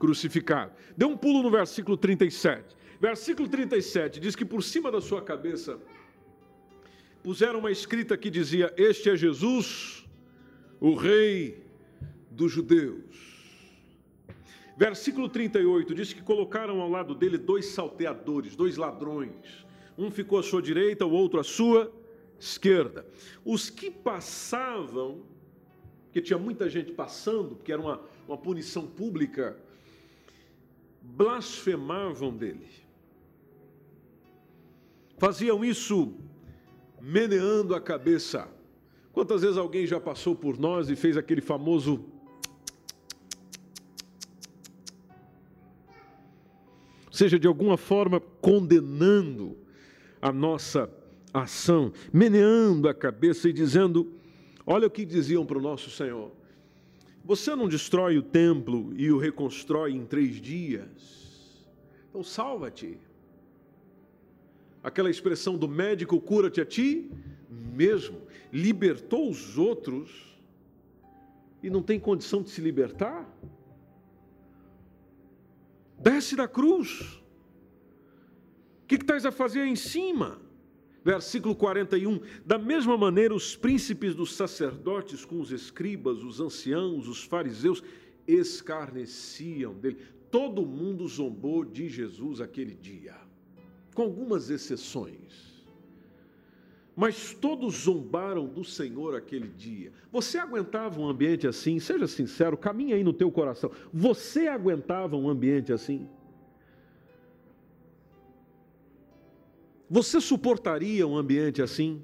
crucificado. 0.00 0.72
Dê 0.96 1.04
um 1.04 1.16
pulo 1.16 1.42
no 1.42 1.50
versículo 1.50 1.96
37. 1.96 2.74
Versículo 3.00 3.48
37 3.48 4.18
diz 4.18 4.34
que 4.34 4.44
por 4.44 4.62
cima 4.62 4.90
da 4.90 5.00
sua 5.00 5.22
cabeça 5.22 5.78
puseram 7.22 7.60
uma 7.60 7.70
escrita 7.70 8.16
que 8.16 8.30
dizia: 8.30 8.72
Este 8.76 9.10
é 9.10 9.16
Jesus, 9.16 10.04
o 10.80 10.94
Rei 10.94 11.62
dos 12.30 12.50
Judeus. 12.50 13.38
Versículo 14.76 15.28
38 15.28 15.94
diz 15.94 16.12
que 16.12 16.22
colocaram 16.22 16.80
ao 16.80 16.88
lado 16.88 17.14
dele 17.14 17.36
dois 17.36 17.66
salteadores, 17.66 18.56
dois 18.56 18.78
ladrões. 18.78 19.66
Um 19.98 20.10
ficou 20.10 20.38
à 20.38 20.42
sua 20.42 20.62
direita, 20.62 21.04
o 21.04 21.12
outro 21.12 21.38
à 21.38 21.44
sua 21.44 21.92
esquerda. 22.38 23.06
Os 23.44 23.68
que 23.68 23.90
passavam, 23.90 25.22
que 26.12 26.22
tinha 26.22 26.38
muita 26.38 26.70
gente 26.70 26.92
passando, 26.92 27.56
porque 27.56 27.70
era 27.70 27.82
uma, 27.82 28.00
uma 28.26 28.38
punição 28.38 28.86
pública, 28.86 29.58
blasfemavam 31.02 32.36
dele. 32.36 32.68
Faziam 35.18 35.64
isso 35.64 36.14
meneando 37.00 37.74
a 37.74 37.80
cabeça. 37.80 38.48
Quantas 39.12 39.42
vezes 39.42 39.56
alguém 39.56 39.86
já 39.86 40.00
passou 40.00 40.34
por 40.34 40.58
nós 40.58 40.88
e 40.88 40.96
fez 40.96 41.16
aquele 41.16 41.40
famoso 41.40 42.04
seja 47.10 47.38
de 47.38 47.46
alguma 47.46 47.76
forma 47.76 48.18
condenando 48.40 49.58
a 50.22 50.32
nossa 50.32 50.90
ação, 51.34 51.92
meneando 52.10 52.88
a 52.88 52.94
cabeça 52.94 53.48
e 53.48 53.52
dizendo: 53.52 54.10
Olha 54.66 54.86
o 54.86 54.90
que 54.90 55.04
diziam 55.04 55.44
para 55.44 55.58
o 55.58 55.60
nosso 55.60 55.90
Senhor. 55.90 56.39
Você 57.24 57.54
não 57.54 57.68
destrói 57.68 58.18
o 58.18 58.22
templo 58.22 58.92
e 58.96 59.10
o 59.12 59.18
reconstrói 59.18 59.92
em 59.92 60.04
três 60.04 60.40
dias. 60.40 61.68
Então 62.08 62.22
salva-te. 62.22 62.98
Aquela 64.82 65.10
expressão 65.10 65.56
do 65.56 65.68
médico 65.68 66.20
cura-te 66.20 66.60
a 66.60 66.64
ti 66.64 67.10
mesmo. 67.48 68.22
Libertou 68.52 69.30
os 69.30 69.58
outros 69.58 70.38
e 71.62 71.68
não 71.68 71.82
tem 71.82 72.00
condição 72.00 72.42
de 72.42 72.50
se 72.50 72.60
libertar? 72.60 73.28
Desce 75.98 76.34
da 76.34 76.48
cruz. 76.48 77.00
O 78.82 78.86
que, 78.86 78.96
que 78.96 79.04
estás 79.04 79.26
a 79.26 79.30
fazer 79.30 79.60
aí 79.60 79.68
em 79.68 79.76
cima? 79.76 80.40
Versículo 81.04 81.54
41. 81.54 82.20
Da 82.44 82.58
mesma 82.58 82.96
maneira, 82.96 83.34
os 83.34 83.56
príncipes 83.56 84.14
dos 84.14 84.34
sacerdotes, 84.34 85.24
com 85.24 85.40
os 85.40 85.50
escribas, 85.50 86.22
os 86.22 86.40
anciãos, 86.40 87.08
os 87.08 87.24
fariseus, 87.24 87.82
escarneciam 88.26 89.74
dele. 89.74 89.98
Todo 90.30 90.64
mundo 90.64 91.06
zombou 91.08 91.64
de 91.64 91.88
Jesus 91.88 92.40
aquele 92.40 92.74
dia, 92.74 93.16
com 93.94 94.02
algumas 94.02 94.50
exceções 94.50 95.50
mas 97.00 97.32
todos 97.32 97.84
zombaram 97.84 98.46
do 98.46 98.62
Senhor 98.62 99.16
aquele 99.16 99.48
dia. 99.48 99.90
Você 100.12 100.36
aguentava 100.36 101.00
um 101.00 101.08
ambiente 101.08 101.46
assim? 101.46 101.78
Seja 101.78 102.06
sincero, 102.06 102.58
caminha 102.58 102.94
aí 102.94 103.02
no 103.02 103.14
teu 103.14 103.30
coração. 103.30 103.70
Você 103.90 104.48
aguentava 104.48 105.16
um 105.16 105.26
ambiente 105.26 105.72
assim? 105.72 106.06
Você 109.90 110.20
suportaria 110.20 111.04
um 111.04 111.16
ambiente 111.16 111.60
assim? 111.60 112.00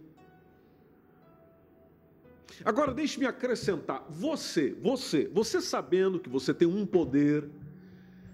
Agora 2.65 2.93
deixe-me 2.93 3.27
acrescentar, 3.27 4.05
você, 4.11 4.75
você, 4.83 5.29
você 5.29 5.61
sabendo 5.61 6.19
que 6.19 6.29
você 6.29 6.53
tem 6.53 6.67
um 6.67 6.85
poder 6.85 7.49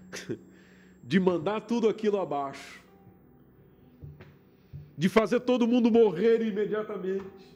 de 1.03 1.19
mandar 1.19 1.61
tudo 1.61 1.87
aquilo 1.87 2.19
abaixo, 2.19 2.81
de 4.97 5.07
fazer 5.07 5.41
todo 5.41 5.67
mundo 5.67 5.91
morrer 5.91 6.41
imediatamente. 6.41 7.53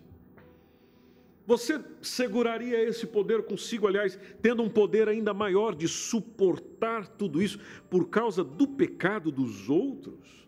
Você 1.47 1.81
seguraria 2.01 2.83
esse 2.83 3.07
poder 3.07 3.43
consigo, 3.43 3.87
aliás, 3.87 4.19
tendo 4.41 4.61
um 4.61 4.69
poder 4.69 5.07
ainda 5.07 5.33
maior 5.33 5.73
de 5.73 5.87
suportar 5.87 7.07
tudo 7.07 7.41
isso 7.41 7.57
por 7.89 8.09
causa 8.09 8.43
do 8.43 8.67
pecado 8.67 9.31
dos 9.31 9.69
outros? 9.69 10.46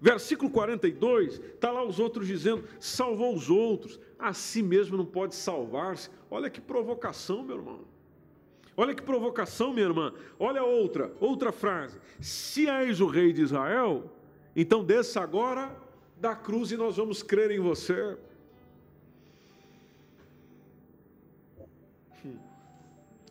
Versículo 0.00 0.50
42, 0.50 1.34
está 1.38 1.70
lá 1.70 1.82
os 1.82 1.98
outros 1.98 2.26
dizendo: 2.26 2.64
salvou 2.78 3.34
os 3.34 3.48
outros, 3.48 3.98
a 4.18 4.32
si 4.32 4.62
mesmo 4.62 4.96
não 4.96 5.06
pode 5.06 5.34
salvar-se. 5.34 6.10
Olha 6.30 6.50
que 6.50 6.60
provocação, 6.60 7.42
meu 7.42 7.56
irmão. 7.56 7.80
Olha 8.76 8.94
que 8.94 9.02
provocação, 9.02 9.72
minha 9.72 9.86
irmã. 9.86 10.12
Olha 10.38 10.62
outra, 10.62 11.10
outra 11.18 11.50
frase. 11.50 11.98
Se 12.20 12.68
és 12.68 13.00
o 13.00 13.06
rei 13.06 13.32
de 13.32 13.40
Israel, 13.40 14.12
então 14.54 14.84
desça 14.84 15.20
agora 15.22 15.74
da 16.18 16.36
cruz 16.36 16.70
e 16.70 16.76
nós 16.76 16.98
vamos 16.98 17.22
crer 17.22 17.50
em 17.50 17.58
você. 17.58 18.18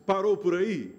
Parou 0.03 0.35
por 0.35 0.55
aí? 0.55 0.95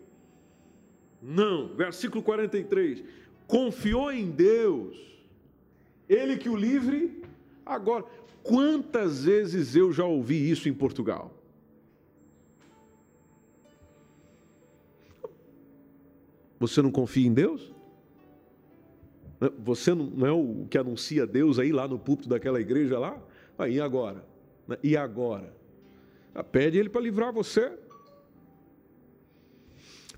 Não. 1.20 1.74
Versículo 1.74 2.22
43. 2.22 3.02
Confiou 3.48 4.12
em 4.12 4.30
Deus, 4.30 5.15
Ele 6.08 6.36
que 6.36 6.48
o 6.48 6.56
livre 6.56 7.22
agora. 7.64 8.04
Quantas 8.42 9.24
vezes 9.24 9.74
eu 9.74 9.92
já 9.92 10.04
ouvi 10.04 10.50
isso 10.50 10.68
em 10.68 10.74
Portugal? 10.74 11.32
Você 16.58 16.80
não 16.80 16.90
confia 16.90 17.26
em 17.26 17.34
Deus? 17.34 17.74
Né? 19.40 19.50
Você 19.58 19.94
não 19.94 20.26
é 20.26 20.32
o 20.32 20.66
que 20.70 20.78
anuncia 20.78 21.26
Deus 21.26 21.58
aí 21.58 21.72
lá 21.72 21.86
no 21.88 21.98
púlpito 21.98 22.28
daquela 22.28 22.60
igreja 22.60 22.98
lá? 22.98 23.20
Ah, 23.58 23.68
e 23.68 23.80
agora? 23.80 24.24
Né? 24.66 24.78
E 24.82 24.96
agora? 24.96 25.54
Ah, 26.34 26.44
pede 26.44 26.78
ele 26.78 26.88
para 26.88 27.00
livrar 27.00 27.32
você. 27.32 27.72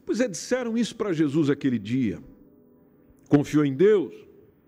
Pois 0.04 0.20
é, 0.20 0.28
disseram 0.28 0.76
isso 0.76 0.96
para 0.96 1.12
Jesus 1.12 1.50
aquele 1.50 1.78
dia. 1.78 2.18
Confiou 3.28 3.64
em 3.64 3.74
Deus, 3.74 4.14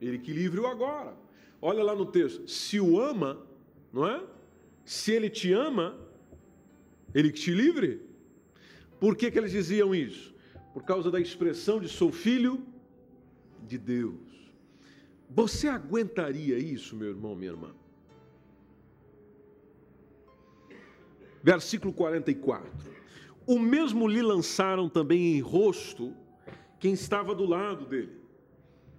ele 0.01 0.19
que 0.19 0.33
livre 0.33 0.61
o 0.61 0.67
agora. 0.67 1.15
Olha 1.61 1.83
lá 1.83 1.95
no 1.95 2.07
texto, 2.07 2.49
se 2.49 2.81
o 2.81 3.01
ama, 3.01 3.47
não 3.93 4.07
é? 4.07 4.23
Se 4.85 5.13
ele 5.13 5.29
te 5.29 5.53
ama, 5.53 5.99
ele 7.15 7.31
que 7.31 7.41
te 7.41 7.53
livre. 7.53 8.01
Por 8.99 9.17
que, 9.17 9.31
que 9.31 9.39
eles 9.39 9.53
diziam 9.53 9.95
isso? 9.95 10.35
Por 10.73 10.85
causa 10.85 11.11
da 11.11 11.21
expressão 11.21 11.81
de 11.81 11.89
sou 11.89 12.11
filho 12.11 12.65
de 13.67 13.77
Deus. 13.77 14.31
Você 15.29 15.69
aguentaria 15.69 16.59
isso, 16.59 16.97
meu 16.97 17.09
irmão, 17.09 17.37
minha 17.37 17.53
irmã? 17.53 17.71
Versículo 21.43 21.93
44. 21.93 22.71
O 23.47 23.59
mesmo 23.59 24.07
lhe 24.07 24.23
lançaram 24.23 24.89
também 24.89 25.37
em 25.37 25.41
rosto 25.41 26.15
quem 26.79 26.93
estava 26.93 27.35
do 27.35 27.47
lado 27.47 27.87
dele, 27.87 28.20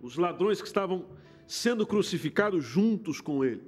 os 0.01 0.17
ladrões 0.17 0.61
que 0.61 0.67
estavam 0.67 1.05
sendo 1.47 1.85
crucificados 1.85 2.63
juntos 2.63 3.21
com 3.21 3.43
ele. 3.43 3.61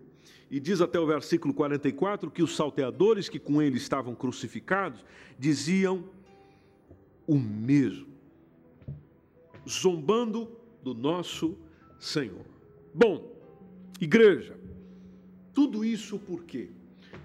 E 0.50 0.60
diz 0.60 0.82
até 0.82 1.00
o 1.00 1.06
versículo 1.06 1.54
44 1.54 2.30
que 2.32 2.43
os 2.43 2.56
salteadores 2.56 3.28
que 3.28 3.39
com 3.39 3.62
ele 3.62 3.78
estavam 3.78 4.15
crucificados 4.15 5.04
diziam 5.38 6.04
o 7.26 7.39
mesmo, 7.39 8.08
zombando 9.67 10.52
do 10.84 10.93
nosso 10.93 11.58
Senhor. 12.00 12.46
Bom, 12.93 13.36
igreja, 14.00 14.58
tudo 15.54 15.86
isso 15.86 16.19
por 16.19 16.43
quê? 16.43 16.69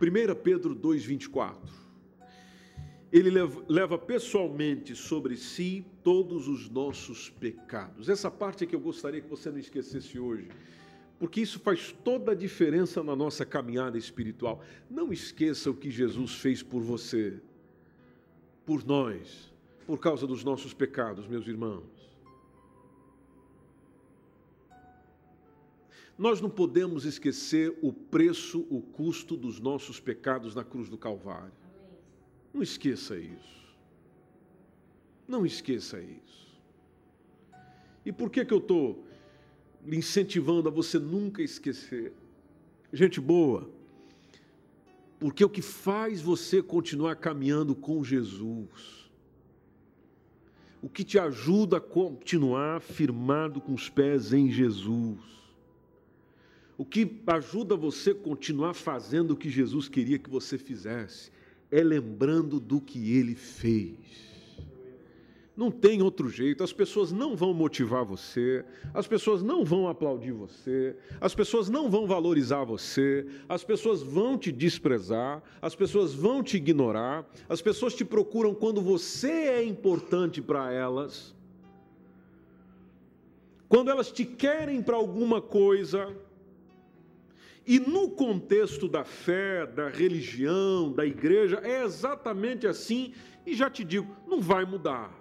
1 0.01 0.35
Pedro 0.43 0.75
2,24. 0.77 1.57
Ele 3.11 3.31
leva, 3.69 3.99
pessoalmente 3.99 4.95
sobre 4.95 5.37
si 5.37 5.87
todos 6.03 6.47
os 6.47 6.69
nossos 6.69 7.31
pecados. 7.31 8.09
Essa 8.09 8.31
parte 8.31 8.67
que 8.67 8.77
eu 8.77 8.81
gostaria 8.81 9.21
que 9.21 9.29
você 9.29 9.51
não 9.51 9.59
esquecesse 9.59 10.19
hoje, 10.19 10.49
porque 11.19 11.41
isso 11.41 11.59
faz 11.59 11.91
toda 12.05 12.33
a 12.33 12.35
diferença 12.35 13.03
na 13.03 13.17
nossa 13.17 13.47
caminhada 13.47 13.97
espiritual. 13.97 14.63
Não 14.91 15.11
esqueça 15.11 15.71
o 15.71 15.75
que 15.75 15.91
Jesus 15.91 16.35
fez 16.35 16.63
por 16.63 16.83
você, 16.83 17.41
por 18.67 18.85
nós, 18.85 19.53
por 19.87 19.99
causa 19.99 20.27
dos 20.27 20.45
nossos 20.45 20.75
pecados, 20.75 21.27
meus 21.27 21.47
irmãos. 21.49 21.87
Nós 26.19 26.41
não 26.41 26.51
podemos 26.51 27.05
esquecer 27.05 27.79
o 27.81 27.93
preço, 27.93 28.67
o 28.69 28.83
custo 28.83 29.37
dos 29.37 29.59
nossos 29.61 29.99
pecados 29.99 30.55
na 30.55 30.63
cruz 30.63 30.89
do 30.91 30.99
Calvário. 30.99 31.58
Não 32.53 32.63
esqueça 32.63 33.17
isso. 33.17 33.59
Não 35.27 35.45
esqueça 35.45 36.01
isso. 36.01 36.59
E 38.05 38.13
por 38.13 38.31
que, 38.31 38.45
que 38.45 38.55
eu 38.55 38.59
estou 38.59 39.05
lhe 39.85 39.97
incentivando 39.97 40.69
a 40.69 40.73
você 40.73 40.99
nunca 40.99 41.43
esquecer? 41.43 42.13
Gente 42.93 43.21
boa, 43.21 43.71
porque 45.19 45.45
o 45.45 45.51
que 45.51 45.61
faz 45.61 46.23
você 46.23 46.63
continuar 46.63 47.17
caminhando 47.17 47.75
com 47.75 48.03
Jesus, 48.03 49.11
o 50.81 50.89
que 50.89 51.05
te 51.05 51.19
ajuda 51.19 51.77
a 51.77 51.81
continuar 51.81 52.81
firmado 52.81 53.61
com 53.61 53.75
os 53.75 53.91
pés 53.91 54.33
em 54.33 54.51
Jesus, 54.51 55.19
o 56.79 56.85
que 56.85 57.21
ajuda 57.27 57.77
você 57.77 58.13
a 58.13 58.15
continuar 58.15 58.73
fazendo 58.73 59.33
o 59.33 59.37
que 59.37 59.51
Jesus 59.51 59.89
queria 59.89 60.19
que 60.19 60.31
você 60.31 60.57
fizesse 60.57 61.31
é 61.71 61.83
lembrando 61.83 62.59
do 62.59 62.81
que 62.81 63.17
ele 63.17 63.35
fez. 63.35 64.29
Não 65.59 65.73
tem 65.73 66.03
outro 66.03 66.29
jeito, 66.29 66.63
as 66.63 66.73
pessoas 66.73 67.11
não 67.11 67.35
vão 67.35 67.53
motivar 67.53 68.05
você, 68.05 68.65
as 68.95 69.09
pessoas 69.09 69.43
não 69.43 69.65
vão 69.65 69.89
aplaudir 69.89 70.31
você, 70.31 70.95
as 71.21 71.35
pessoas 71.35 71.69
não 71.69 71.91
vão 71.91 72.07
valorizar 72.07 72.63
você, 72.63 73.27
as 73.49 73.65
pessoas 73.65 74.01
vão 74.01 74.39
te 74.39 74.53
desprezar, 74.53 75.43
as 75.61 75.75
pessoas 75.75 76.15
vão 76.15 76.45
te 76.45 76.59
ignorar, 76.59 77.29
as 77.49 77.61
pessoas 77.61 77.93
te 77.93 78.05
procuram 78.05 78.55
quando 78.55 78.81
você 78.81 79.33
é 79.33 79.65
importante 79.65 80.41
para 80.41 80.73
elas. 80.73 81.35
Quando 83.69 83.91
elas 83.91 84.13
te 84.13 84.25
querem 84.25 84.81
para 84.81 84.95
alguma 84.95 85.43
coisa, 85.43 86.17
e 87.69 87.79
no 87.79 88.09
contexto 88.09 88.89
da 88.89 89.05
fé, 89.05 89.67
da 89.67 89.91
religião, 89.91 90.91
da 90.91 91.05
igreja, 91.05 91.61
é 91.63 91.85
exatamente 91.85 92.67
assim, 92.67 93.13
e 93.45 93.55
já 93.55 93.69
te 93.69 93.85
digo, 93.85 94.17
não 94.27 94.41
vai 94.41 94.65
mudar. 94.65 95.13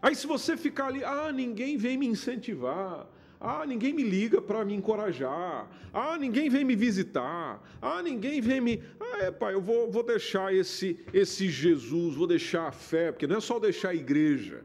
Aí 0.00 0.14
se 0.14 0.26
você 0.26 0.56
ficar 0.56 0.86
ali, 0.86 1.04
ah, 1.04 1.30
ninguém 1.30 1.76
vem 1.76 1.98
me 1.98 2.06
incentivar, 2.06 3.06
ah, 3.38 3.66
ninguém 3.66 3.92
me 3.92 4.02
liga 4.02 4.40
para 4.40 4.64
me 4.64 4.72
encorajar, 4.72 5.68
ah, 5.92 6.16
ninguém 6.16 6.48
vem 6.48 6.64
me 6.64 6.74
visitar, 6.74 7.62
ah, 7.82 8.02
ninguém 8.02 8.40
vem 8.40 8.62
me. 8.62 8.82
Ah, 8.98 9.24
é, 9.24 9.30
pai, 9.30 9.52
eu 9.52 9.60
vou, 9.60 9.90
vou 9.90 10.02
deixar 10.02 10.54
esse, 10.54 10.98
esse 11.12 11.50
Jesus, 11.50 12.14
vou 12.14 12.26
deixar 12.26 12.68
a 12.68 12.72
fé, 12.72 13.12
porque 13.12 13.26
não 13.26 13.36
é 13.36 13.40
só 13.40 13.60
deixar 13.60 13.90
a 13.90 13.94
igreja, 13.94 14.64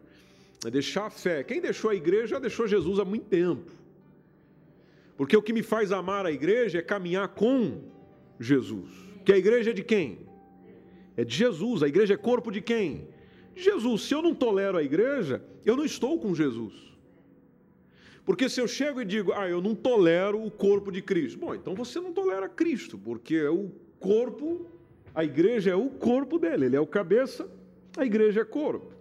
é 0.66 0.72
deixar 0.72 1.08
a 1.08 1.10
fé. 1.10 1.44
Quem 1.44 1.60
deixou 1.60 1.92
a 1.92 1.96
igreja 1.96 2.28
já 2.28 2.40
deixou 2.40 2.66
Jesus 2.66 2.98
há 2.98 3.04
muito 3.04 3.26
tempo. 3.26 3.87
Porque 5.18 5.36
o 5.36 5.42
que 5.42 5.52
me 5.52 5.64
faz 5.64 5.92
amar 5.92 6.26
a 6.26 6.32
igreja 6.32 6.78
é 6.78 6.82
caminhar 6.82 7.30
com 7.30 7.82
Jesus. 8.40 8.90
Que 9.26 9.34
a 9.34 9.38
igreja 9.38 9.72
é 9.72 9.74
de 9.74 9.84
quem? 9.84 10.20
É 11.18 11.26
de 11.26 11.36
Jesus. 11.36 11.82
A 11.82 11.88
igreja 11.88 12.14
é 12.14 12.18
corpo 12.18 12.52
de 12.52 12.62
quem? 12.62 13.08
De 13.56 13.64
Jesus. 13.64 14.04
Se 14.04 14.14
eu 14.14 14.22
não 14.22 14.36
tolero 14.36 14.78
a 14.78 14.84
igreja, 14.84 15.44
eu 15.66 15.76
não 15.76 15.84
estou 15.84 16.20
com 16.20 16.36
Jesus. 16.36 16.74
Porque 18.24 18.48
se 18.48 18.62
eu 18.62 18.68
chego 18.68 19.02
e 19.02 19.06
digo, 19.06 19.32
ah, 19.34 19.50
eu 19.50 19.62
não 19.62 19.74
tolero 19.74 20.46
o 20.46 20.52
corpo 20.52 20.92
de 20.92 21.02
Cristo. 21.02 21.40
Bom, 21.40 21.56
então 21.56 21.74
você 21.74 22.00
não 22.00 22.14
tolera 22.14 22.48
Cristo, 22.48 22.98
porque 22.98 23.42
o 23.48 23.72
corpo, 24.00 24.68
a 25.16 25.24
igreja 25.24 25.72
é 25.72 25.76
o 25.76 25.90
corpo 25.90 26.38
dele, 26.38 26.66
ele 26.66 26.76
é 26.76 26.80
o 26.80 26.86
cabeça, 26.86 27.50
a 27.98 28.06
igreja 28.06 28.42
é 28.42 28.46
corpo. 28.46 28.94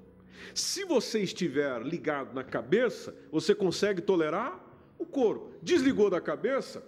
Se 0.54 0.84
você 0.84 1.20
estiver 1.20 1.82
ligado 1.82 2.34
na 2.34 2.44
cabeça, 2.44 3.14
você 3.30 3.54
consegue 3.54 4.00
tolerar 4.00 4.64
o 4.98 5.04
corpo. 5.04 5.52
Desligou 5.62 6.10
da 6.10 6.20
cabeça? 6.20 6.82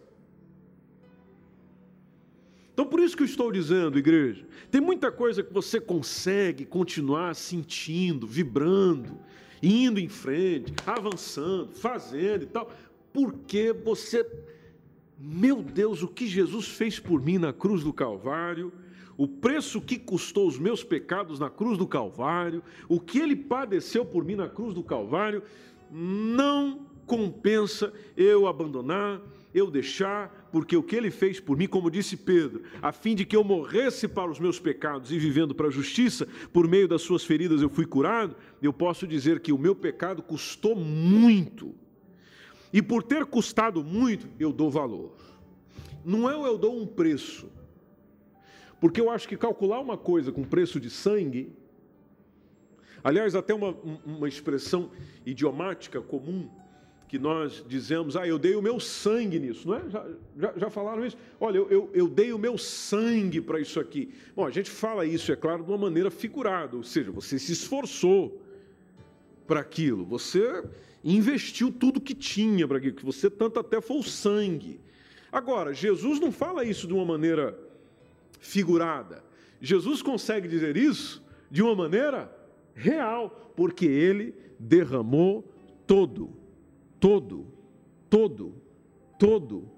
Então, 2.72 2.86
por 2.86 3.00
isso 3.00 3.16
que 3.16 3.24
eu 3.24 3.26
estou 3.26 3.50
dizendo, 3.50 3.98
igreja, 3.98 4.46
tem 4.70 4.80
muita 4.80 5.10
coisa 5.10 5.42
que 5.42 5.52
você 5.52 5.80
consegue 5.80 6.64
continuar 6.64 7.34
sentindo, 7.34 8.24
vibrando, 8.24 9.18
indo 9.60 9.98
em 9.98 10.08
frente, 10.08 10.72
avançando, 10.86 11.72
fazendo 11.74 12.44
e 12.44 12.46
tal, 12.46 12.70
porque 13.12 13.72
você, 13.72 14.24
meu 15.18 15.60
Deus, 15.60 16.04
o 16.04 16.08
que 16.08 16.28
Jesus 16.28 16.68
fez 16.68 17.00
por 17.00 17.20
mim 17.20 17.36
na 17.36 17.52
cruz 17.52 17.82
do 17.82 17.92
Calvário, 17.92 18.72
o 19.16 19.26
preço 19.26 19.80
que 19.80 19.98
custou 19.98 20.46
os 20.46 20.56
meus 20.56 20.84
pecados 20.84 21.40
na 21.40 21.50
cruz 21.50 21.76
do 21.76 21.86
Calvário, 21.88 22.62
o 22.88 23.00
que 23.00 23.18
ele 23.18 23.34
padeceu 23.34 24.04
por 24.04 24.24
mim 24.24 24.36
na 24.36 24.48
cruz 24.48 24.72
do 24.72 24.84
Calvário, 24.84 25.42
não 25.90 26.86
compensa 27.08 27.92
eu 28.16 28.46
abandonar, 28.46 29.20
eu 29.54 29.70
deixar, 29.70 30.48
porque 30.52 30.76
o 30.76 30.82
que 30.82 30.94
ele 30.94 31.10
fez 31.10 31.40
por 31.40 31.56
mim, 31.56 31.66
como 31.66 31.90
disse 31.90 32.16
Pedro, 32.16 32.62
a 32.82 32.92
fim 32.92 33.14
de 33.14 33.24
que 33.24 33.34
eu 33.34 33.42
morresse 33.42 34.06
para 34.06 34.30
os 34.30 34.38
meus 34.38 34.60
pecados 34.60 35.10
e 35.10 35.18
vivendo 35.18 35.54
para 35.54 35.68
a 35.68 35.70
justiça, 35.70 36.28
por 36.52 36.68
meio 36.68 36.86
das 36.86 37.02
suas 37.02 37.24
feridas 37.24 37.62
eu 37.62 37.70
fui 37.70 37.86
curado, 37.86 38.36
eu 38.62 38.72
posso 38.72 39.06
dizer 39.06 39.40
que 39.40 39.52
o 39.52 39.58
meu 39.58 39.74
pecado 39.74 40.22
custou 40.22 40.76
muito. 40.76 41.74
E 42.72 42.82
por 42.82 43.02
ter 43.02 43.24
custado 43.24 43.82
muito, 43.82 44.28
eu 44.38 44.52
dou 44.52 44.70
valor. 44.70 45.16
Não 46.04 46.30
é 46.30 46.34
eu 46.34 46.58
dou 46.58 46.80
um 46.80 46.86
preço. 46.86 47.50
Porque 48.78 49.00
eu 49.00 49.10
acho 49.10 49.26
que 49.26 49.36
calcular 49.36 49.80
uma 49.80 49.96
coisa 49.96 50.30
com 50.30 50.44
preço 50.44 50.78
de 50.78 50.90
sangue, 50.90 51.52
aliás, 53.02 53.34
até 53.34 53.54
uma, 53.54 53.74
uma 54.04 54.28
expressão 54.28 54.90
idiomática 55.26 56.00
comum, 56.00 56.48
que 57.08 57.18
nós 57.18 57.64
dizemos, 57.66 58.16
ah, 58.16 58.28
eu 58.28 58.38
dei 58.38 58.54
o 58.54 58.60
meu 58.60 58.78
sangue 58.78 59.40
nisso, 59.40 59.66
não 59.66 59.76
é? 59.76 59.88
Já, 59.88 60.06
já, 60.38 60.52
já 60.58 60.70
falaram 60.70 61.06
isso? 61.06 61.16
Olha, 61.40 61.56
eu, 61.56 61.70
eu, 61.70 61.90
eu 61.94 62.06
dei 62.06 62.34
o 62.34 62.38
meu 62.38 62.58
sangue 62.58 63.40
para 63.40 63.58
isso 63.58 63.80
aqui. 63.80 64.10
Bom, 64.36 64.46
a 64.46 64.50
gente 64.50 64.70
fala 64.70 65.06
isso, 65.06 65.32
é 65.32 65.36
claro, 65.36 65.64
de 65.64 65.70
uma 65.70 65.78
maneira 65.78 66.10
figurada, 66.10 66.76
ou 66.76 66.82
seja, 66.82 67.10
você 67.10 67.38
se 67.38 67.52
esforçou 67.52 68.42
para 69.46 69.60
aquilo, 69.60 70.04
você 70.04 70.62
investiu 71.02 71.72
tudo 71.72 71.98
que 71.98 72.14
tinha 72.14 72.68
para 72.68 72.76
aquilo, 72.76 72.94
que 72.94 73.04
você 73.04 73.30
tanto 73.30 73.58
até 73.58 73.80
foi 73.80 73.96
o 73.96 74.02
sangue. 74.02 74.78
Agora, 75.32 75.72
Jesus 75.72 76.20
não 76.20 76.30
fala 76.30 76.62
isso 76.62 76.86
de 76.86 76.92
uma 76.92 77.06
maneira 77.06 77.58
figurada. 78.38 79.24
Jesus 79.62 80.02
consegue 80.02 80.46
dizer 80.46 80.76
isso 80.76 81.24
de 81.50 81.62
uma 81.62 81.74
maneira 81.74 82.30
real, 82.74 83.50
porque 83.56 83.86
ele 83.86 84.34
derramou 84.58 85.42
todo 85.86 86.38
todo, 87.00 87.46
todo, 88.11 88.54
todo, 89.18 89.68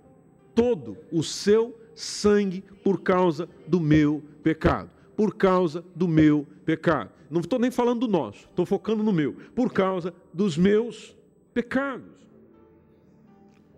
todo 0.54 0.96
o 1.12 1.22
seu 1.22 1.78
sangue 1.94 2.62
por 2.82 3.00
causa 3.00 3.48
do 3.66 3.80
meu 3.80 4.22
pecado. 4.42 4.90
Por 5.16 5.34
causa 5.34 5.84
do 5.94 6.08
meu 6.08 6.46
pecado. 6.64 7.10
Não 7.30 7.40
estou 7.40 7.58
nem 7.58 7.70
falando 7.70 8.00
do 8.00 8.08
nosso, 8.08 8.46
estou 8.46 8.66
focando 8.66 9.02
no 9.02 9.12
meu. 9.12 9.34
Por 9.54 9.72
causa 9.72 10.14
dos 10.32 10.56
meus 10.56 11.16
pecados. 11.54 12.18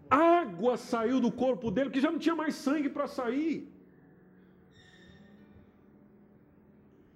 água 0.08 0.76
saiu 0.76 1.20
do 1.20 1.32
corpo 1.32 1.70
dele, 1.70 1.90
que 1.90 2.00
já 2.00 2.10
não 2.10 2.18
tinha 2.18 2.34
mais 2.34 2.54
sangue 2.54 2.88
para 2.88 3.06
sair. 3.06 3.68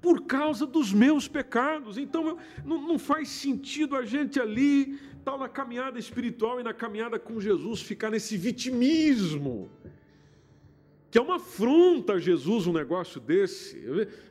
Por 0.00 0.22
causa 0.22 0.66
dos 0.66 0.92
meus 0.92 1.28
pecados. 1.28 1.98
Então 1.98 2.38
não, 2.64 2.98
faz 2.98 3.28
sentido 3.28 3.96
a 3.96 4.04
gente 4.04 4.40
ali, 4.40 4.98
tá 5.32 5.38
na 5.38 5.48
caminhada 5.48 5.98
espiritual 5.98 6.60
e 6.60 6.62
na 6.62 6.74
caminhada 6.74 7.18
com 7.18 7.40
Jesus, 7.40 7.82
ficar 7.82 8.10
nesse 8.10 8.36
vitimismo 8.36 9.70
que 11.16 11.18
é 11.18 11.22
uma 11.22 11.36
afronta 11.36 12.12
a 12.12 12.18
Jesus 12.18 12.66
um 12.66 12.74
negócio 12.74 13.18
desse. 13.18 13.82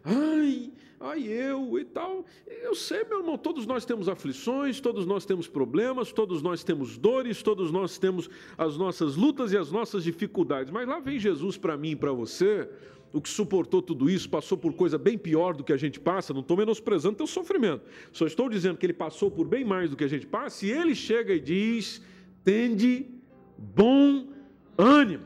Ai, 0.04 0.72
ai 1.00 1.24
eu 1.24 1.80
e 1.80 1.84
tal. 1.84 2.24
Eu 2.46 2.76
sei, 2.76 3.04
meu 3.06 3.22
irmão, 3.22 3.40
todos 3.40 3.66
nós 3.66 3.86
temos 3.86 4.08
aflições, 4.08 4.80
todos 4.80 5.04
nós 5.04 5.26
temos 5.26 5.48
problemas, 5.48 6.12
todos 6.12 6.44
nós 6.44 6.64
temos 6.64 6.96
dores, 6.96 7.42
todos 7.42 7.72
nós 7.72 7.98
temos 7.98 8.30
as 8.56 8.78
nossas 8.78 9.16
lutas 9.16 9.52
e 9.52 9.58
as 9.58 9.72
nossas 9.72 10.04
dificuldades. 10.04 10.72
Mas 10.72 10.88
lá 10.88 11.00
vem 11.00 11.18
Jesus 11.18 11.58
para 11.58 11.76
mim 11.76 11.92
e 11.92 11.96
para 11.96 12.12
você, 12.12 12.70
o 13.16 13.22
que 13.22 13.30
suportou 13.30 13.82
tudo 13.82 14.10
isso, 14.10 14.30
passou 14.30 14.58
por 14.58 14.74
coisa 14.74 14.98
bem 14.98 15.18
pior 15.18 15.56
do 15.56 15.64
que 15.64 15.72
a 15.72 15.78
gente 15.78 16.02
passa, 16.02 16.34
não 16.34 16.42
estou 16.42 16.58
menosprezando 16.58 17.16
teu 17.16 17.26
sofrimento. 17.26 17.86
Só 18.12 18.28
estou 18.28 18.50
dizendo 18.50 18.78
que 18.78 18.86
ele 18.86 18.94
passou 18.94 19.32
por 19.32 19.48
bem 19.48 19.64
mais 19.64 19.90
do 19.90 19.96
que 19.96 20.04
a 20.04 20.08
gente 20.10 20.28
passa, 20.28 20.66
e 20.66 20.72
ele 20.72 20.94
chega 20.94 21.34
e 21.34 21.40
diz: 21.40 22.02
tende 22.44 23.06
bom 23.58 24.28
ânimo. 24.78 25.24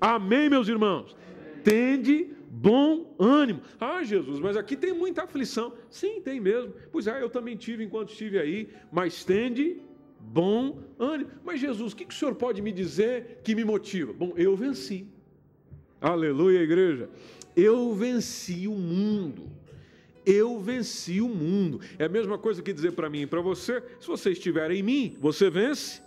Amém, 0.00 0.48
meus 0.48 0.68
irmãos? 0.68 1.16
Tende 1.64 2.28
bom 2.48 3.16
ânimo. 3.18 3.62
Ah, 3.80 4.04
Jesus, 4.04 4.38
mas 4.38 4.56
aqui 4.56 4.76
tem 4.76 4.92
muita 4.92 5.24
aflição. 5.24 5.72
Sim, 5.90 6.20
tem 6.20 6.38
mesmo. 6.38 6.72
Pois 6.92 7.08
é, 7.08 7.20
eu 7.20 7.28
também 7.28 7.56
tive 7.56 7.82
enquanto 7.82 8.10
estive 8.10 8.38
aí, 8.38 8.68
mas 8.92 9.24
tende 9.24 9.80
bom 10.20 10.78
ânimo. 11.00 11.30
Mas 11.44 11.58
Jesus, 11.58 11.92
o 11.92 11.96
que, 11.96 12.04
que 12.04 12.14
o 12.14 12.16
Senhor 12.16 12.36
pode 12.36 12.62
me 12.62 12.70
dizer 12.70 13.40
que 13.42 13.56
me 13.56 13.64
motiva? 13.64 14.12
Bom, 14.12 14.34
eu 14.36 14.54
venci. 14.54 15.17
Aleluia, 16.00 16.60
igreja. 16.60 17.10
Eu 17.56 17.92
venci 17.92 18.68
o 18.68 18.74
mundo. 18.74 19.50
Eu 20.24 20.60
venci 20.60 21.20
o 21.20 21.28
mundo. 21.28 21.80
É 21.98 22.04
a 22.04 22.08
mesma 22.08 22.38
coisa 22.38 22.62
que 22.62 22.72
dizer 22.72 22.92
para 22.92 23.10
mim 23.10 23.22
e 23.22 23.26
para 23.26 23.40
você: 23.40 23.82
se 24.00 24.06
você 24.06 24.30
estiver 24.30 24.70
em 24.70 24.82
mim, 24.82 25.16
você 25.20 25.50
vence 25.50 26.00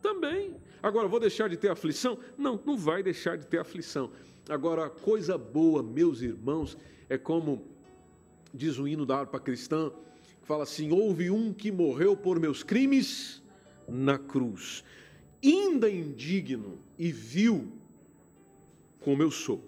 também. 0.00 0.54
Agora, 0.82 1.06
vou 1.06 1.20
deixar 1.20 1.48
de 1.48 1.56
ter 1.56 1.68
aflição? 1.68 2.18
Não, 2.38 2.58
não 2.64 2.76
vai 2.78 3.02
deixar 3.02 3.36
de 3.36 3.46
ter 3.46 3.58
aflição. 3.58 4.10
Agora, 4.48 4.88
coisa 4.88 5.36
boa, 5.36 5.82
meus 5.82 6.22
irmãos, 6.22 6.78
é 7.08 7.18
como 7.18 7.66
diz 8.54 8.78
o 8.78 8.88
hino 8.88 9.04
da 9.04 9.18
harpa 9.18 9.38
cristã, 9.38 9.90
que 10.40 10.46
fala 10.46 10.62
assim: 10.62 10.92
houve 10.92 11.30
um 11.30 11.52
que 11.52 11.70
morreu 11.70 12.16
por 12.16 12.40
meus 12.40 12.62
crimes 12.62 13.42
na 13.86 14.16
cruz, 14.16 14.82
ainda 15.44 15.90
indigno 15.90 16.78
e 16.98 17.12
viu 17.12 17.70
como 19.06 19.22
eu 19.22 19.30
sou. 19.30 19.62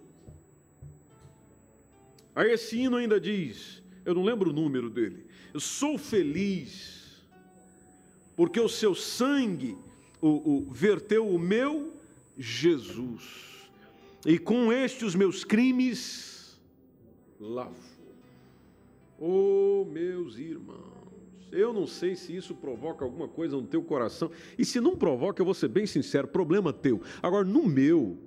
Aí 2.34 2.50
esse 2.50 2.76
hino 2.76 2.96
ainda 2.96 3.20
diz, 3.20 3.80
eu 4.04 4.12
não 4.12 4.24
lembro 4.24 4.50
o 4.50 4.52
número 4.52 4.90
dele, 4.90 5.24
eu 5.54 5.60
sou 5.60 5.96
feliz, 5.96 7.24
porque 8.34 8.58
o 8.58 8.68
seu 8.68 8.96
sangue 8.96 9.78
o, 10.20 10.28
o, 10.28 10.66
verteu 10.72 11.28
o 11.28 11.38
meu 11.38 11.92
Jesus, 12.36 13.70
e 14.26 14.40
com 14.40 14.72
este 14.72 15.04
os 15.04 15.14
meus 15.14 15.44
crimes 15.44 16.60
lavou. 17.38 17.76
Oh, 19.20 19.84
meus 19.88 20.36
irmãos, 20.36 21.48
eu 21.52 21.72
não 21.72 21.86
sei 21.86 22.16
se 22.16 22.34
isso 22.34 22.56
provoca 22.56 23.04
alguma 23.04 23.28
coisa 23.28 23.54
no 23.54 23.68
teu 23.68 23.84
coração, 23.84 24.32
e 24.58 24.64
se 24.64 24.80
não 24.80 24.96
provoca, 24.96 25.40
eu 25.40 25.46
vou 25.46 25.54
ser 25.54 25.68
bem 25.68 25.86
sincero, 25.86 26.26
problema 26.26 26.72
teu. 26.72 27.00
Agora, 27.22 27.44
no 27.44 27.68
meu, 27.68 28.18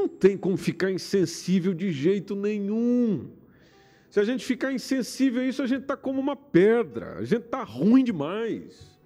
não 0.00 0.08
tem 0.08 0.36
como 0.36 0.56
ficar 0.56 0.90
insensível 0.90 1.74
de 1.74 1.90
jeito 1.90 2.34
nenhum. 2.34 3.30
Se 4.08 4.18
a 4.18 4.24
gente 4.24 4.44
ficar 4.44 4.72
insensível 4.72 5.42
a 5.42 5.44
isso, 5.44 5.62
a 5.62 5.66
gente 5.66 5.82
está 5.82 5.96
como 5.96 6.20
uma 6.20 6.34
pedra, 6.34 7.18
a 7.18 7.24
gente 7.24 7.44
está 7.44 7.62
ruim 7.62 8.02
demais. 8.02 8.98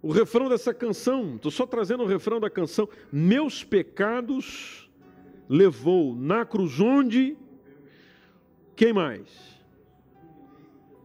O 0.00 0.12
refrão 0.12 0.48
dessa 0.48 0.72
canção, 0.72 1.36
estou 1.36 1.50
só 1.50 1.66
trazendo 1.66 2.02
o 2.02 2.06
refrão 2.06 2.38
da 2.38 2.48
canção: 2.48 2.88
Meus 3.12 3.64
pecados 3.64 4.90
levou 5.48 6.14
na 6.14 6.44
cruz 6.44 6.80
onde? 6.80 7.36
Quem 8.76 8.92
mais? 8.92 9.28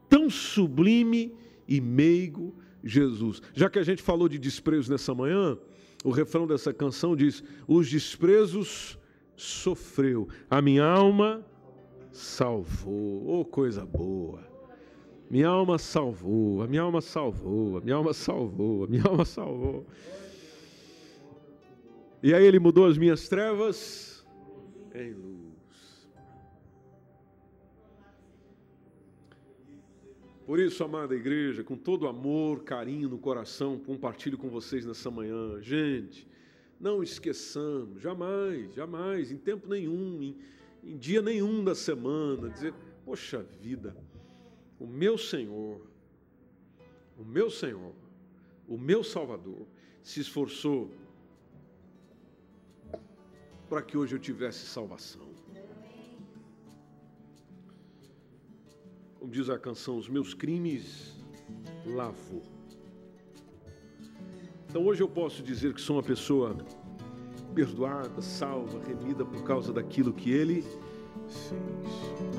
Tão 0.07 0.29
sublime 0.29 1.35
e 1.67 1.79
meigo 1.81 2.55
Jesus. 2.83 3.41
Já 3.53 3.69
que 3.69 3.79
a 3.79 3.83
gente 3.83 4.01
falou 4.01 4.29
de 4.29 4.39
desprezo 4.39 4.91
nessa 4.91 5.13
manhã, 5.13 5.57
o 6.03 6.11
refrão 6.11 6.47
dessa 6.47 6.73
canção 6.73 7.15
diz: 7.15 7.43
Os 7.67 7.89
desprezos 7.89 8.97
sofreu, 9.35 10.27
a 10.49 10.61
minha 10.61 10.83
alma 10.83 11.45
salvou. 12.11 13.39
Oh, 13.39 13.45
coisa 13.45 13.85
boa. 13.85 14.47
Minha 15.29 15.47
alma 15.47 15.77
salvou, 15.77 16.63
a 16.63 16.67
minha 16.67 16.81
alma 16.81 17.01
salvou, 17.01 17.77
a 17.77 17.81
minha 17.81 17.95
alma 17.95 18.13
salvou, 18.13 18.85
a 18.85 18.87
minha 18.87 19.03
alma 19.03 19.25
salvou. 19.25 19.85
E 22.23 22.33
aí 22.33 22.43
ele 22.43 22.59
mudou 22.59 22.87
as 22.87 22.97
minhas 22.97 23.29
trevas 23.29 24.25
em 24.93 25.13
luz. 25.13 25.48
Por 30.49 30.59
isso, 30.59 30.83
amada 30.83 31.13
igreja, 31.13 31.63
com 31.63 31.77
todo 31.77 32.07
amor, 32.07 32.63
carinho 32.63 33.07
no 33.07 33.19
coração, 33.19 33.77
compartilho 33.77 34.35
com 34.35 34.49
vocês 34.49 34.83
nessa 34.83 35.11
manhã. 35.11 35.61
Gente, 35.61 36.27
não 36.79 37.03
esqueçamos, 37.03 38.01
jamais, 38.01 38.73
jamais, 38.73 39.31
em 39.31 39.37
tempo 39.37 39.69
nenhum, 39.69 40.19
em, 40.19 40.35
em 40.83 40.97
dia 40.97 41.21
nenhum 41.21 41.63
da 41.63 41.75
semana, 41.75 42.49
dizer: 42.49 42.73
Poxa 43.05 43.43
vida, 43.61 43.95
o 44.79 44.87
meu 44.87 45.19
Senhor, 45.19 45.85
o 47.15 47.23
meu 47.23 47.51
Senhor, 47.51 47.93
o 48.67 48.75
meu 48.75 49.03
Salvador, 49.03 49.67
se 50.01 50.19
esforçou 50.19 50.91
para 53.69 53.83
que 53.83 53.95
hoje 53.95 54.15
eu 54.15 54.19
tivesse 54.19 54.65
salvação. 54.65 55.28
Como 59.19 59.31
diz 59.31 59.49
a 59.49 59.59
canção, 59.59 59.97
os 59.97 60.07
meus 60.07 60.33
crimes 60.33 61.13
lavou. 61.85 62.41
Então 64.69 64.85
hoje 64.85 65.03
eu 65.03 65.09
posso 65.09 65.43
dizer 65.43 65.73
que 65.73 65.81
sou 65.81 65.97
uma 65.97 66.03
pessoa 66.03 66.55
perdoada, 67.53 68.21
salva, 68.21 68.79
remida 68.87 69.25
por 69.25 69.43
causa 69.43 69.73
daquilo 69.73 70.13
que 70.13 70.31
ele 70.31 70.61
fez. 71.27 72.38